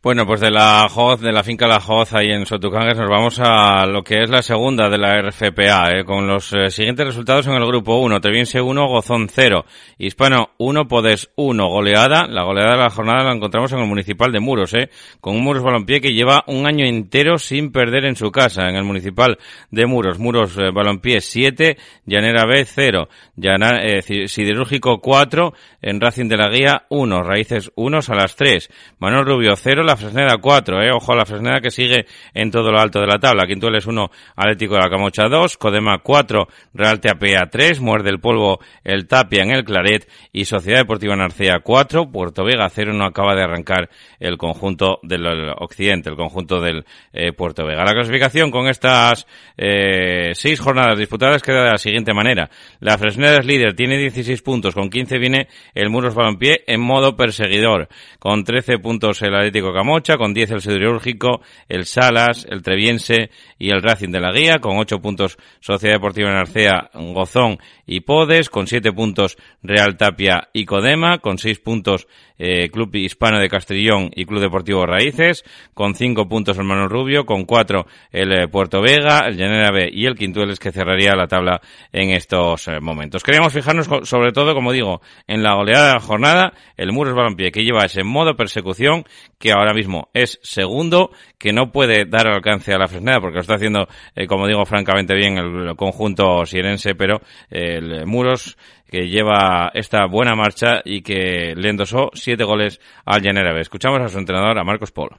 [0.04, 3.40] Bueno, pues de la Hoz, de la finca La Hoz, ahí en Sotucangues, nos vamos
[3.40, 7.48] a lo que es la segunda de la RFPA, eh, con los eh, siguientes resultados
[7.48, 8.20] en el grupo 1.
[8.20, 9.64] Teviense 1, Gozón 0.
[9.98, 11.70] Hispano 1, Podes 1.
[11.70, 12.28] Goleada.
[12.28, 14.90] La goleada de la jornada la encontramos en el municipal de Muros, eh,
[15.22, 18.76] con un Muros Balompié que lleva un año entero sin perder en su casa, en
[18.76, 19.38] el municipal
[19.72, 20.20] de Muros.
[20.20, 23.08] Muros eh, Balompié 7, Llanera B 0.
[23.38, 28.70] Llana, eh, Siderúrgico 4, en Racing de la Guía 1, Raíces 1, Salas 3.
[29.00, 32.50] Manuel Rubio 0, la la Fresneda 4, eh, ojo a la Fresneda que sigue en
[32.50, 33.46] todo lo alto de la tabla.
[33.46, 38.60] Quintueles 1, Atlético de la Camocha 2, Codema 4, Real Tapia 3, Muerde el Polvo
[38.84, 43.36] el Tapia en el Claret y Sociedad Deportiva Narcea 4, Puerto Vega 0 no acaba
[43.36, 43.90] de arrancar
[44.20, 45.28] el conjunto del
[45.60, 47.84] occidente, el conjunto del eh, Puerto Vega.
[47.84, 49.28] La clasificación con estas
[49.58, 52.50] eh, seis jornadas disputadas queda de la siguiente manera.
[52.80, 57.16] La Fresneda es líder, tiene 16 puntos, con 15 viene el Muros Balompié en modo
[57.16, 59.83] perseguidor, con 13 puntos el Atlético Camocha,
[60.18, 63.30] con 10 el Siderúrgico, el Salas, el Treviense
[63.60, 68.50] y el Racing de la Guía, con 8 puntos Sociedad Deportiva Narcea, Gozón y Podes,
[68.50, 72.08] con 7 puntos Real Tapia y Codema, con 6 puntos
[72.38, 77.26] eh, Club Hispano de Castellón y Club Deportivo Raíces, con 5 puntos el Manuel Rubio,
[77.26, 81.28] con 4 el eh, Puerto Vega, el Llanera B y el Quintueles que cerraría la
[81.28, 81.62] tabla
[81.92, 83.24] en estos eh, momentos.
[83.24, 87.52] Queríamos fijarnos sobre todo, como digo, en la goleada de la jornada, el Muros Balompié
[87.52, 89.04] que lleva ese modo persecución
[89.40, 93.42] que ahora mismo es segundo, que no puede dar alcance a la Fresneda porque lo
[93.42, 93.88] está haciendo,
[94.28, 98.58] como digo, francamente bien el, conjunto sirense, pero el Muros
[98.94, 104.08] que lleva esta buena marcha y que le endosó siete goles al Llanera Escuchamos a
[104.08, 105.18] su entrenador, a Marcos Polo.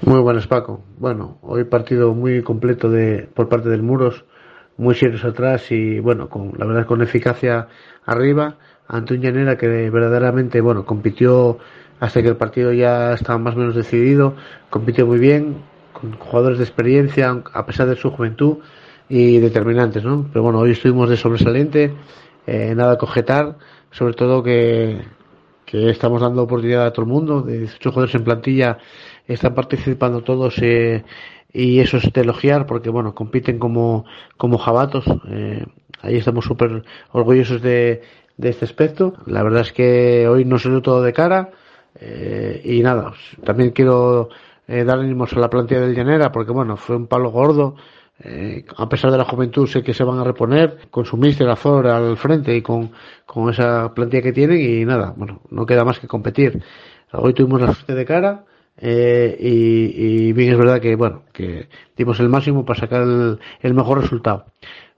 [0.00, 0.82] Muy buenas, Paco.
[0.98, 4.24] Bueno, hoy partido muy completo de por parte del Muros,
[4.78, 7.68] muy serios atrás y, bueno, con la verdad con eficacia
[8.04, 8.56] arriba
[8.88, 11.58] ante un Llanera que verdaderamente, bueno, compitió
[12.02, 14.34] hasta que el partido ya estaba más o menos decidido,
[14.70, 15.58] compitió muy bien,
[15.92, 18.58] con jugadores de experiencia, a pesar de su juventud
[19.08, 20.26] y determinantes, ¿no?
[20.32, 21.94] Pero bueno, hoy estuvimos de sobresaliente
[22.48, 23.56] eh, nada cogetar,
[23.92, 25.00] sobre todo que,
[25.64, 28.78] que estamos dando oportunidad a todo el mundo, de 18 jugadores en plantilla
[29.28, 31.04] están participando todos eh,
[31.52, 35.64] y eso es de elogiar porque bueno, compiten como, como jabatos, eh,
[36.00, 36.82] ahí estamos súper
[37.12, 38.02] orgullosos de,
[38.38, 41.52] de este aspecto, la verdad es que hoy no salió todo de cara
[42.04, 43.12] eh, y nada,
[43.44, 44.28] también quiero
[44.66, 47.76] eh, dar ánimos a la plantilla del Llanera porque bueno, fue un palo gordo,
[48.24, 51.48] eh, a pesar de la juventud, sé que se van a reponer con su mister
[51.48, 52.90] Azor al frente y con,
[53.24, 56.60] con esa plantilla que tienen y nada, bueno, no queda más que competir.
[57.12, 58.44] Hoy tuvimos la suerte de cara
[58.78, 63.74] eh, y, y, bien es verdad que, bueno, que dimos el máximo para sacar el,
[63.74, 64.46] mejor resultado.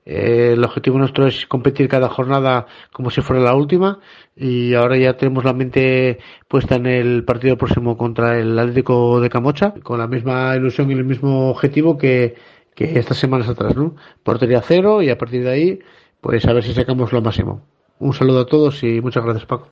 [0.06, 4.00] Eh, el objetivo nuestro es competir cada jornada como si fuera la última
[4.36, 9.30] y ahora ya tenemos la mente puesta en el partido próximo contra el Atlético de
[9.30, 12.34] Camocha con la misma ilusión y el mismo objetivo que,
[12.74, 13.94] que estas semanas atrás, ¿no?
[14.22, 15.78] Portería cero y a partir de ahí,
[16.20, 17.62] pues a ver si sacamos lo máximo.
[17.98, 19.70] Un saludo a todos y muchas gracias, Paco.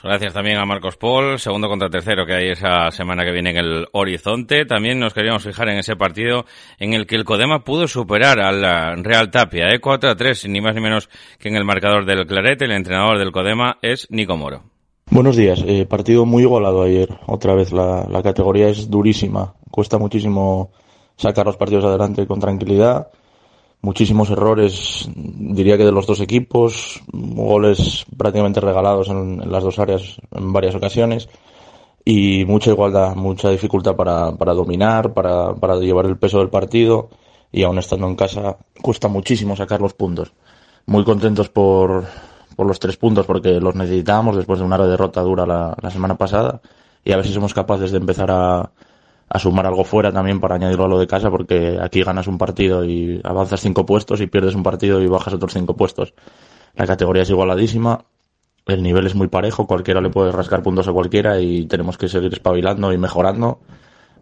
[0.00, 3.50] Pues gracias también a Marcos Paul, segundo contra tercero que hay esa semana que viene
[3.50, 4.64] en el horizonte.
[4.64, 6.44] También nos queríamos fijar en ese partido
[6.78, 9.80] en el que el Codema pudo superar al Real Tapia, ¿eh?
[9.80, 11.08] 4 a 3, ni más ni menos
[11.40, 12.66] que en el marcador del Clarete.
[12.66, 14.62] El entrenador del Codema es Nico Moro.
[15.10, 17.08] Buenos días, eh, partido muy igualado ayer.
[17.26, 20.70] Otra vez la, la categoría es durísima, cuesta muchísimo
[21.16, 23.08] sacar los partidos adelante con tranquilidad.
[23.80, 30.20] Muchísimos errores, diría que de los dos equipos, goles prácticamente regalados en, las dos áreas
[30.32, 31.28] en varias ocasiones
[32.04, 37.08] y mucha igualdad, mucha dificultad para, para dominar, para, para llevar el peso del partido
[37.52, 40.32] y aún estando en casa cuesta muchísimo sacar los puntos.
[40.86, 42.04] Muy contentos por,
[42.56, 46.16] por los tres puntos porque los necesitábamos después de una derrota dura la, la semana
[46.16, 46.60] pasada
[47.04, 48.72] y a ver si somos capaces de empezar a,
[49.28, 52.38] a sumar algo fuera también para añadirlo a lo de casa, porque aquí ganas un
[52.38, 56.14] partido y avanzas cinco puestos y pierdes un partido y bajas otros cinco puestos.
[56.74, 58.04] La categoría es igualadísima,
[58.66, 62.08] el nivel es muy parejo, cualquiera le puede rascar puntos a cualquiera y tenemos que
[62.08, 63.60] seguir espabilando y mejorando,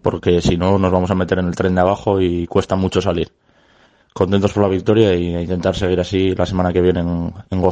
[0.02, 3.00] porque si no nos vamos a meter en el tren de abajo y cuesta mucho
[3.00, 3.32] salir.
[4.12, 7.62] Contentos por la victoria y intentar seguir así la semana que viene en, en.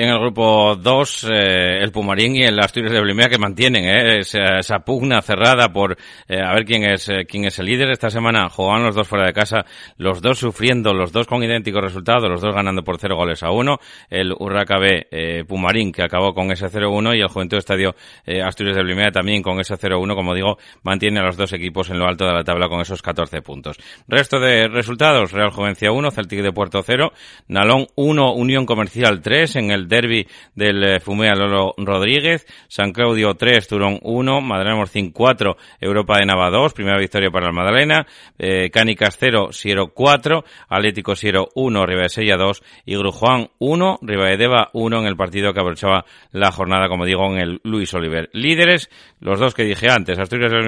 [0.00, 4.20] En el grupo 2, eh, el Pumarín y el Asturias de Blimea que mantienen eh,
[4.20, 7.90] esa, pugna cerrada por eh, a ver quién es quién es el líder.
[7.90, 11.82] Esta semana jugaban los dos fuera de casa, los dos sufriendo, los dos con idénticos
[11.82, 13.80] resultados, los dos ganando por cero goles a uno.
[14.08, 17.96] El Urraca B Pumarín que acabó con ese 0-1 y el Juventud Estadio
[18.44, 21.98] Asturias de Blimea también con ese 0-1, como digo, mantiene a los dos equipos en
[21.98, 23.76] lo alto de la tabla con esos 14 puntos.
[24.06, 27.12] Resto de resultados, Real Jovencia 1, Celtic de Puerto 0,
[27.48, 33.34] Nalón 1, Unión Comercial 3 en el derby del eh, Fumea Lolo Rodríguez, San Claudio
[33.34, 38.06] 3, Turón 1, Madalena Morcín 4, Europa de Nava 2, primera victoria para el Madalena,
[38.38, 45.00] eh, Cánicas 0, Siero 4, Atlético Siero 1, Sella 2 y Grujuan 1, Deva 1
[45.00, 48.30] en el partido que aprovechaba la jornada, como digo, en el Luis Oliver.
[48.32, 50.58] Líderes, los dos que dije antes, Asturias de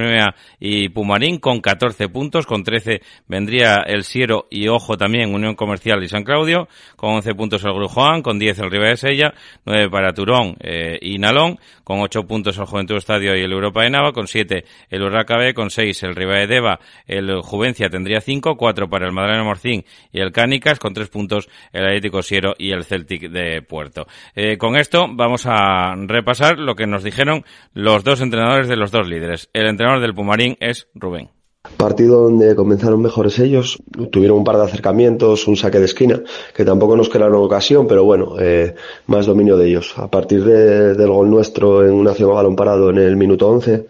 [0.59, 6.03] y Pumarín con 14 puntos, con 13 vendría el Siero y Ojo también, Unión Comercial
[6.03, 9.35] y San Claudio, con 11 puntos el Grujuan, con 10 el Sella Cella,
[9.65, 13.83] 9 para Turón eh, y Nalón, con 8 puntos el Juventud Estadio y el Europa
[13.83, 17.89] de Nava, con 7 el Urraca B, con 6 el Riva de Deva, el Juvencia
[17.89, 22.23] tendría 5, 4 para el Madalena Morcín y el Cánicas, con 3 puntos el Atlético
[22.23, 24.07] Siero y el Celtic de Puerto.
[24.35, 27.45] Eh, con esto vamos a repasar lo que nos dijeron
[27.75, 29.51] los dos entrenadores de los dos líderes.
[29.53, 31.40] El entrenador del Pumarín es Rubén.
[31.77, 33.79] Partido donde comenzaron mejores ellos,
[34.11, 36.23] tuvieron un par de acercamientos, un saque de esquina,
[36.55, 38.75] que tampoco nos crearon ocasión, pero bueno, eh,
[39.07, 39.95] más dominio de ellos.
[39.97, 43.49] A partir de, del gol nuestro en un acción a balón parado en el minuto
[43.49, 43.87] 11,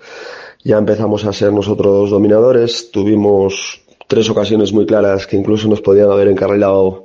[0.62, 6.10] ya empezamos a ser nosotros dominadores, tuvimos tres ocasiones muy claras que incluso nos podían
[6.10, 7.04] haber encarrilado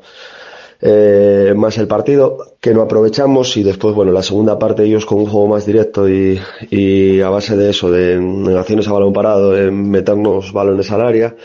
[0.82, 5.20] eh, más el partido, que no aprovechamos y después, bueno, la segunda parte ellos con
[5.20, 8.18] un juego más directo y, y a base de eso, de
[8.58, 11.36] acciones a balón parado, en meternos balones al área,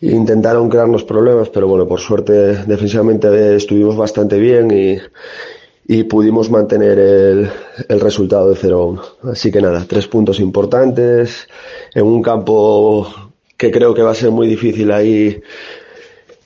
[0.00, 2.32] intentaron crearnos problemas, pero bueno, por suerte
[2.66, 4.98] defensivamente estuvimos bastante bien y,
[5.86, 7.50] y pudimos mantener el,
[7.88, 9.00] el resultado de 0-1.
[9.32, 11.48] Así que nada, tres puntos importantes
[11.94, 13.08] en un campo
[13.56, 15.40] que creo que va a ser muy difícil ahí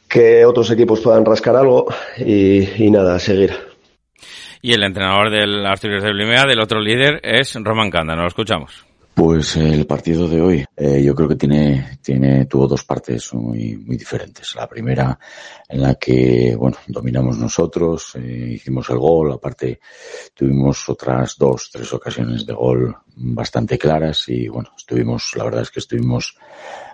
[0.09, 1.87] que otros equipos puedan rascar algo
[2.19, 3.53] y, y nada, a seguir.
[4.63, 8.15] Y el entrenador del Asturias de Blimea, del otro líder, es Román Canda.
[8.15, 8.87] Nos lo escuchamos.
[9.17, 13.75] Pues el partido de hoy, eh, yo creo que tiene, tiene, tuvo dos partes muy,
[13.75, 14.55] muy diferentes.
[14.55, 15.19] La primera,
[15.71, 19.81] en la que, bueno, dominamos nosotros, eh, hicimos el gol, aparte
[20.35, 25.71] tuvimos otras dos, tres ocasiones de gol bastante claras y, bueno, estuvimos, la verdad es
[25.71, 26.37] que estuvimos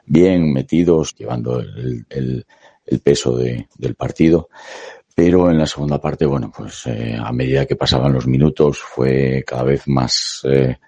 [0.06, 2.46] bien metidos, llevando el, el,
[2.86, 4.48] el peso de, del partido.
[5.14, 9.44] Pero en la segunda parte, bueno, pues eh, a medida que pasaban los minutos fue
[9.46, 10.78] cada vez más eh,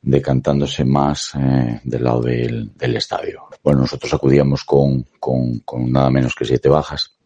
[0.00, 3.48] decantándose más eh, del lado del, del, estadio.
[3.62, 7.16] Bueno, nosotros acudíamos con, con, con, nada menos que siete bajas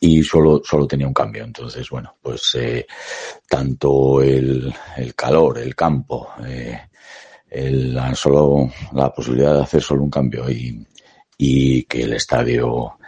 [0.00, 1.44] y solo, solo tenía un cambio.
[1.44, 2.86] Entonces, bueno, pues eh,
[3.48, 6.78] tanto el, el calor, el campo, eh,
[7.48, 10.86] el, solo la posibilidad de hacer solo un cambio y,
[11.38, 12.98] y que el estadio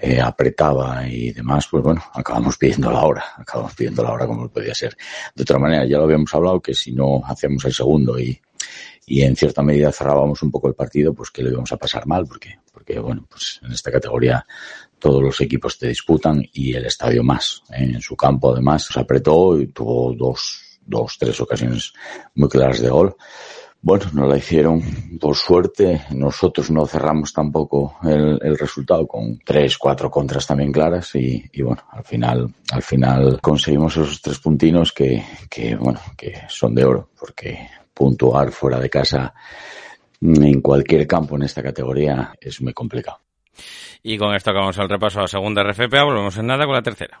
[0.00, 4.48] eh, apretaba y demás, pues bueno, acabamos pidiendo la hora, acabamos pidiendo la hora como
[4.48, 4.96] podía ser.
[5.34, 8.40] De otra manera, ya lo habíamos hablado que si no hacemos el segundo y,
[9.06, 12.06] y en cierta medida cerrábamos un poco el partido, pues que lo íbamos a pasar
[12.06, 14.46] mal, porque, porque bueno, pues en esta categoría
[14.98, 17.62] todos los equipos te disputan y el estadio más.
[17.70, 17.84] ¿eh?
[17.94, 21.92] En su campo además se apretó y tuvo dos, dos, tres ocasiones
[22.34, 23.16] muy claras de gol.
[23.80, 24.82] Bueno, no la hicieron
[25.20, 26.02] por suerte.
[26.10, 31.62] Nosotros no cerramos tampoco el, el resultado con tres, cuatro contras también claras y, y,
[31.62, 36.84] bueno, al final, al final conseguimos esos tres puntinos que, que, bueno, que son de
[36.84, 39.32] oro porque puntuar fuera de casa
[40.20, 43.20] en cualquier campo en esta categoría es muy complicado.
[44.02, 46.82] Y con esto acabamos el repaso a la segunda RFPA, volvemos en nada con la
[46.82, 47.20] tercera.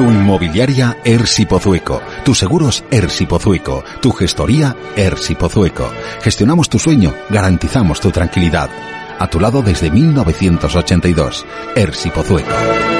[0.00, 2.00] Tu inmobiliaria Ersi Pozueco.
[2.24, 3.84] Tus seguros Ersi Pozueco.
[4.00, 5.92] Tu gestoría Ersi Pozueco.
[6.22, 8.70] Gestionamos tu sueño, garantizamos tu tranquilidad.
[9.18, 11.44] A tu lado desde 1982.
[11.76, 12.99] Ersi Pozueco.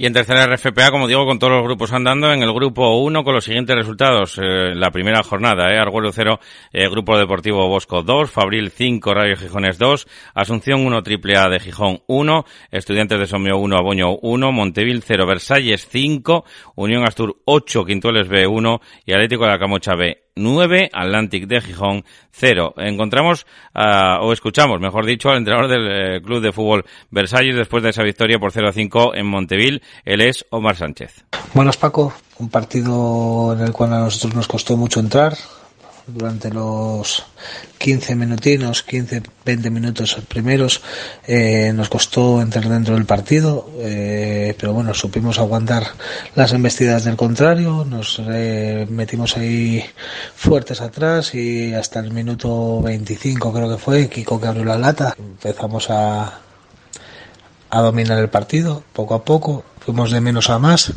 [0.00, 3.22] Y en tercera RFPA, como digo, con todos los grupos andando, en el grupo 1
[3.22, 4.38] con los siguientes resultados.
[4.38, 6.40] Eh, la primera jornada, eh, Arguello 0,
[6.72, 11.60] eh, Grupo Deportivo Bosco 2, Fabril 5, Radio Gijones 2, Asunción 1, Triple A de
[11.60, 16.46] Gijón 1, Estudiantes de Somio 1, Aboño 1, Montevil 0, Versalles 5,
[16.76, 21.60] Unión Astur 8, Quintueles B 1 y Atlético de la Camocha B 9, Atlantic de
[21.60, 22.74] Gijón 0.
[22.78, 27.82] Encontramos, uh, o escuchamos, mejor dicho, al entrenador del eh, Club de Fútbol Versalles después
[27.82, 29.82] de esa victoria por 0-5 en Monteville.
[30.04, 31.24] Él es Omar Sánchez.
[31.54, 32.12] Buenas, Paco.
[32.38, 35.36] Un partido en el cual a nosotros nos costó mucho entrar
[36.12, 37.24] durante los
[37.78, 40.82] 15 minutinos, 15, 20 minutos primeros,
[41.26, 45.86] eh, nos costó entrar dentro del partido, eh, pero bueno, supimos aguantar
[46.34, 49.84] las embestidas del contrario, nos eh, metimos ahí
[50.34, 55.14] fuertes atrás y hasta el minuto 25 creo que fue, Kiko que abrió la lata,
[55.18, 56.40] empezamos a,
[57.70, 60.92] a dominar el partido poco a poco, fuimos de menos a más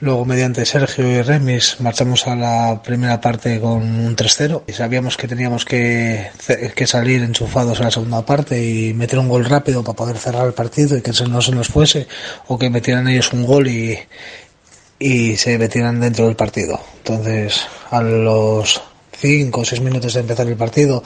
[0.00, 4.62] Luego, mediante Sergio y Remis, marchamos a la primera parte con un 3-0.
[4.66, 6.30] Y sabíamos que teníamos que,
[6.74, 10.46] que, salir enchufados a la segunda parte y meter un gol rápido para poder cerrar
[10.46, 12.08] el partido y que no se nos fuese,
[12.48, 13.96] o que metieran ellos un gol y,
[14.98, 16.80] y se metieran dentro del partido.
[16.98, 18.82] Entonces, a los
[19.16, 21.04] 5 o 6 minutos de empezar el partido,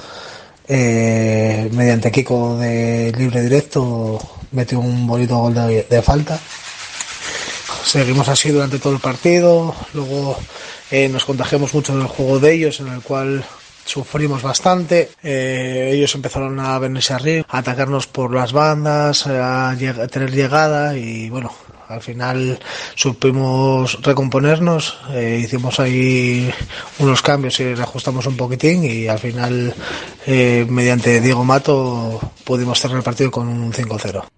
[0.67, 4.19] eh, mediante Kiko de libre directo,
[4.53, 6.41] metió un bonito gol de falta
[7.89, 9.75] seguimos así durante todo el partido.
[9.95, 10.39] Luego
[10.91, 13.45] eh, nos contagiamos mucho del juego de ellos, en el cual
[13.85, 15.11] sufrimos bastante.
[15.23, 19.75] Eh, ellos empezaron a venirse arriba, a atacarnos por las bandas, a,
[20.11, 21.51] tener llegada y bueno,
[21.89, 22.59] al final
[22.95, 26.53] supimos recomponernos, eh, hicimos ahí
[26.99, 29.75] unos cambios y reajustamos un poquitín y al final,
[30.27, 34.38] mediante Diego Mato, pudimos cerrar el partido con un 5-0.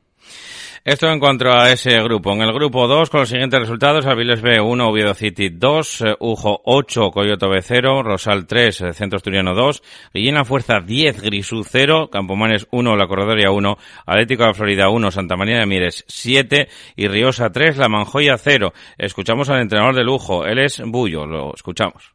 [0.83, 2.33] Esto en cuanto a ese grupo.
[2.33, 6.17] En el grupo 2, con los siguientes resultados, Aviles B 1, Oviedo City 2, eh,
[6.21, 9.83] Ujo 8, Coyoto B 0, Rosal 3, eh, Centro Asturiano 2,
[10.15, 13.77] Guillena Fuerza 10, Grisú 0, Campomanes 1, La Corredoria 1,
[14.07, 18.73] Atlético de Florida 1, Santa María de Mieres 7 y Riosa 3, La Manjoya 0.
[18.97, 22.15] Escuchamos al entrenador de lujo, él es Bullo, lo escuchamos.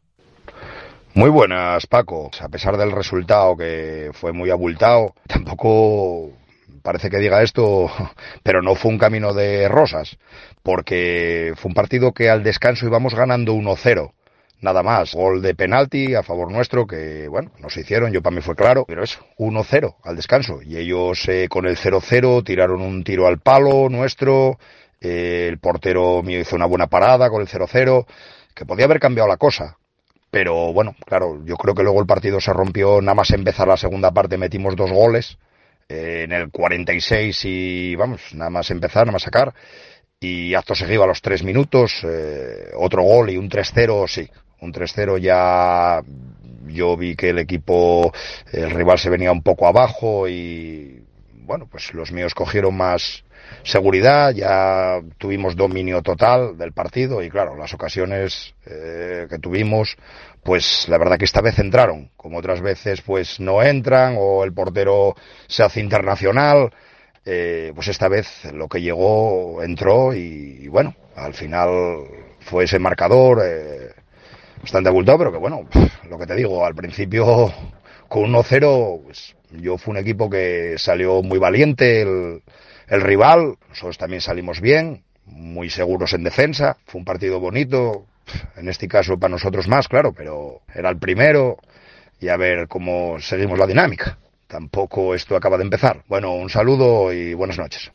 [1.14, 2.32] Muy buenas, Paco.
[2.40, 6.32] A pesar del resultado que fue muy abultado, tampoco
[6.86, 7.90] parece que diga esto,
[8.44, 10.16] pero no fue un camino de rosas,
[10.62, 14.12] porque fue un partido que al descanso íbamos ganando 1-0
[14.60, 15.12] nada más.
[15.12, 18.84] Gol de penalti a favor nuestro que, bueno, nos hicieron, yo para mí fue claro,
[18.86, 20.62] pero eso, 1-0 al descanso.
[20.62, 24.58] Y ellos eh, con el 0-0 tiraron un tiro al palo nuestro,
[25.00, 28.06] eh, el portero mío hizo una buena parada con el 0-0,
[28.54, 29.76] que podía haber cambiado la cosa.
[30.30, 33.76] Pero bueno, claro, yo creo que luego el partido se rompió, nada más empezar la
[33.76, 35.36] segunda parte metimos dos goles
[35.88, 39.54] eh, en el 46 y vamos, nada más empezar, nada más sacar.
[40.18, 44.28] Y acto seguido a los tres minutos, eh, otro gol y un 3-0, sí.
[44.60, 46.02] Un 3-0 ya
[46.66, 48.12] yo vi que el equipo,
[48.52, 51.05] el rival se venía un poco abajo y
[51.46, 53.24] bueno, pues los míos cogieron más
[53.62, 59.96] seguridad, ya tuvimos dominio total del partido y claro, las ocasiones eh, que tuvimos
[60.42, 64.52] pues la verdad que esta vez entraron, como otras veces pues no entran o el
[64.52, 65.14] portero
[65.46, 66.70] se hace internacional,
[67.24, 71.68] eh, pues esta vez lo que llegó entró y, bueno, al final
[72.40, 73.90] fue ese marcador eh,
[74.60, 75.68] bastante abultado, pero que bueno,
[76.08, 77.52] lo que te digo, al principio
[78.08, 82.42] con 1-0, pues yo fui un equipo que salió muy valiente, el,
[82.88, 88.06] el rival, nosotros también salimos bien, muy seguros en defensa, fue un partido bonito,
[88.56, 91.58] en este caso para nosotros más, claro, pero era el primero
[92.20, 94.18] y a ver cómo seguimos la dinámica.
[94.46, 96.02] Tampoco esto acaba de empezar.
[96.06, 97.90] Bueno, un saludo y buenas noches.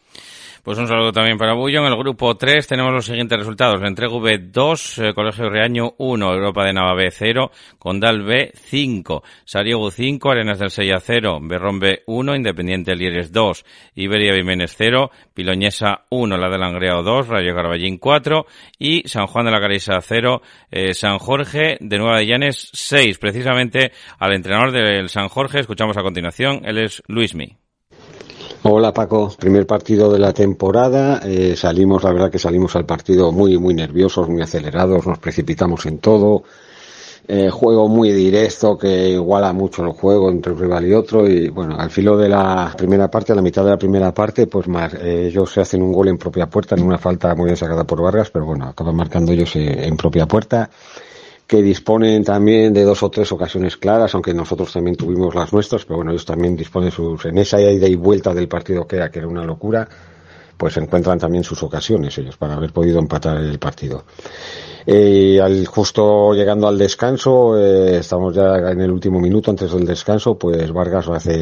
[0.64, 1.80] Pues un saludo también para Bullo.
[1.80, 3.82] En el grupo 3 tenemos los siguientes resultados.
[3.82, 7.50] La entrega V 2, eh, Colegio Reaño 1, Europa de Nava B 0,
[7.80, 13.32] Condal B 5, Sariego 5, Arenas del 6 a 0, Berrón B 1, Independiente Lieres
[13.32, 18.46] 2, Iberia Vimenes 0, Piloñesa 1, La de Langreo 2, Rayo Carballín 4
[18.78, 23.18] y San Juan de la Carisa 0, eh, San Jorge de Nueva de Llanes 6.
[23.18, 26.62] Precisamente al entrenador del San Jorge escuchamos a continuación.
[26.66, 27.61] Él es Luismi.
[28.64, 31.20] Hola Paco, primer partido de la temporada.
[31.24, 35.88] Eh, salimos, la verdad que salimos al partido muy, muy nerviosos, muy acelerados, nos precipitamos
[35.88, 36.44] en todo.
[37.28, 41.50] Eh, juego muy directo que iguala mucho el juego entre un rival y otro y
[41.50, 44.68] bueno, al filo de la primera parte, a la mitad de la primera parte, pues
[44.68, 47.86] más, eh, ellos se hacen un gol en propia puerta en una falta muy bien
[47.88, 50.70] por Vargas, pero bueno, acaban marcando ellos en propia puerta
[51.52, 55.84] que disponen también de dos o tres ocasiones claras, aunque nosotros también tuvimos las nuestras,
[55.84, 59.12] pero bueno, ellos también disponen sus, en esa ida y vuelta del partido que era,
[59.12, 59.86] que era una locura,
[60.62, 64.04] pues encuentran también sus ocasiones ellos para haber podido empatar el partido.
[64.86, 69.88] Eh, al, justo llegando al descanso, eh, estamos ya en el último minuto antes del
[69.88, 71.34] descanso, pues Vargas hace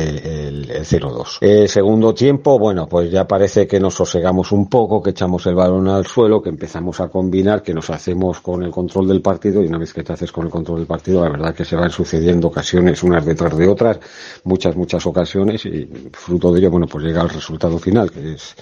[0.47, 1.39] el, el 0-2.
[1.41, 5.55] Eh, segundo tiempo, bueno, pues ya parece que nos sosegamos un poco, que echamos el
[5.55, 9.61] balón al suelo, que empezamos a combinar, que nos hacemos con el control del partido
[9.61, 11.76] y una vez que te haces con el control del partido, la verdad que se
[11.76, 13.99] van sucediendo ocasiones unas detrás de otras,
[14.45, 18.55] muchas, muchas ocasiones y fruto de ello, bueno, pues llega el resultado final, que es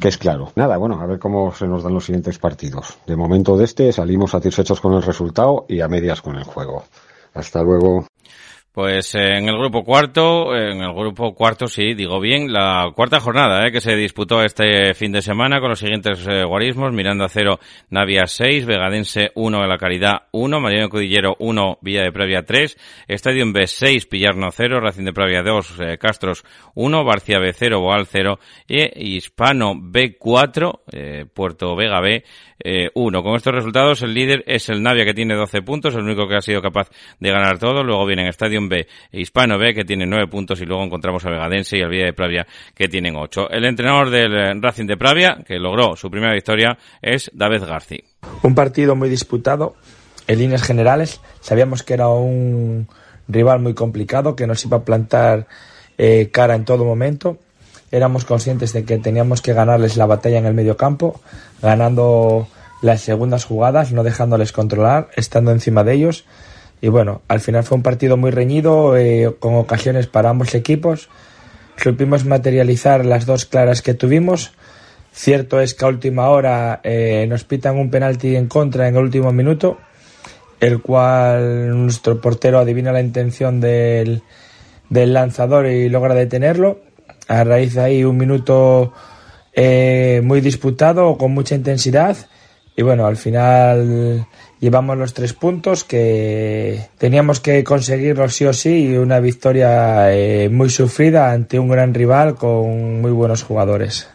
[0.00, 0.52] que es claro.
[0.56, 2.98] Nada, bueno, a ver cómo se nos dan los siguientes partidos.
[3.06, 6.84] De momento de este salimos satisfechos con el resultado y a medias con el juego.
[7.34, 8.06] Hasta luego.
[8.72, 13.20] Pues eh, en el grupo cuarto, en el grupo cuarto sí, digo bien, la cuarta
[13.20, 17.28] jornada eh, que se disputó este fin de semana con los siguientes eh, guarismos, Miranda
[17.28, 17.60] 0,
[17.90, 22.78] Navia 6, Vegadense 1, de la Caridad 1, Mariano Cudillero 1, Villa de Previa 3,
[23.08, 26.42] Estadio B 6, Pillarno 0, Racing de Previa 2, Castros
[26.74, 30.84] 1, Barcia B 0, Boal 0 y Hispano B 4,
[31.34, 32.24] Puerto Vega B
[32.64, 33.22] eh, uno.
[33.22, 36.36] Con estos resultados, el líder es el Navia, que tiene 12 puntos, el único que
[36.36, 37.82] ha sido capaz de ganar todo.
[37.82, 41.30] Luego viene Stadium B e Hispano B, que tiene 9 puntos, y luego encontramos a
[41.30, 43.50] Vegadense y al Villa de Pravia, que tienen 8.
[43.50, 48.04] El entrenador del eh, Racing de Pravia, que logró su primera victoria, es David García.
[48.42, 49.74] Un partido muy disputado,
[50.26, 51.20] en líneas generales.
[51.40, 52.88] Sabíamos que era un
[53.28, 55.46] rival muy complicado, que nos iba a plantar
[55.98, 57.38] eh, cara en todo momento
[57.92, 61.20] éramos conscientes de que teníamos que ganarles la batalla en el medio campo,
[61.60, 62.48] ganando
[62.80, 66.24] las segundas jugadas, no dejándoles controlar, estando encima de ellos.
[66.82, 71.08] Y bueno, al final fue un partido muy reñido, eh, con ocasiones para ambos equipos.
[71.76, 74.52] Supimos materializar las dos claras que tuvimos.
[75.12, 79.02] Cierto es que a última hora eh, nos pitan un penalti en contra en el
[79.04, 79.78] último minuto,
[80.58, 84.22] el cual nuestro portero adivina la intención del,
[84.90, 86.80] del lanzador y logra detenerlo
[87.28, 88.92] a raíz de ahí un minuto
[89.52, 92.16] eh, muy disputado, con mucha intensidad.
[92.76, 94.26] Y bueno, al final
[94.62, 100.48] llevamos los tres puntos que teníamos que conseguirlos sí o sí y una victoria eh,
[100.48, 104.08] muy sufrida ante un gran rival con muy buenos jugadores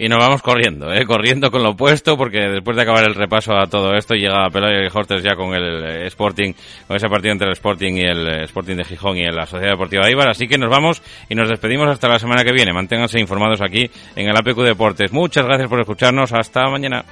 [0.00, 1.04] y nos vamos corriendo, ¿eh?
[1.04, 4.82] corriendo con lo opuesto, porque después de acabar el repaso a todo esto, llega Pelayo
[4.82, 6.54] y Hortes ya con el eh, Sporting,
[6.86, 9.72] con ese partido entre el Sporting y el eh, Sporting de Gijón y la Sociedad
[9.72, 10.30] Deportiva de Ibar.
[10.30, 12.72] Así que nos vamos y nos despedimos hasta la semana que viene.
[12.72, 15.12] Manténganse informados aquí en el APQ Deportes.
[15.12, 16.32] Muchas gracias por escucharnos.
[16.32, 17.04] Hasta mañana.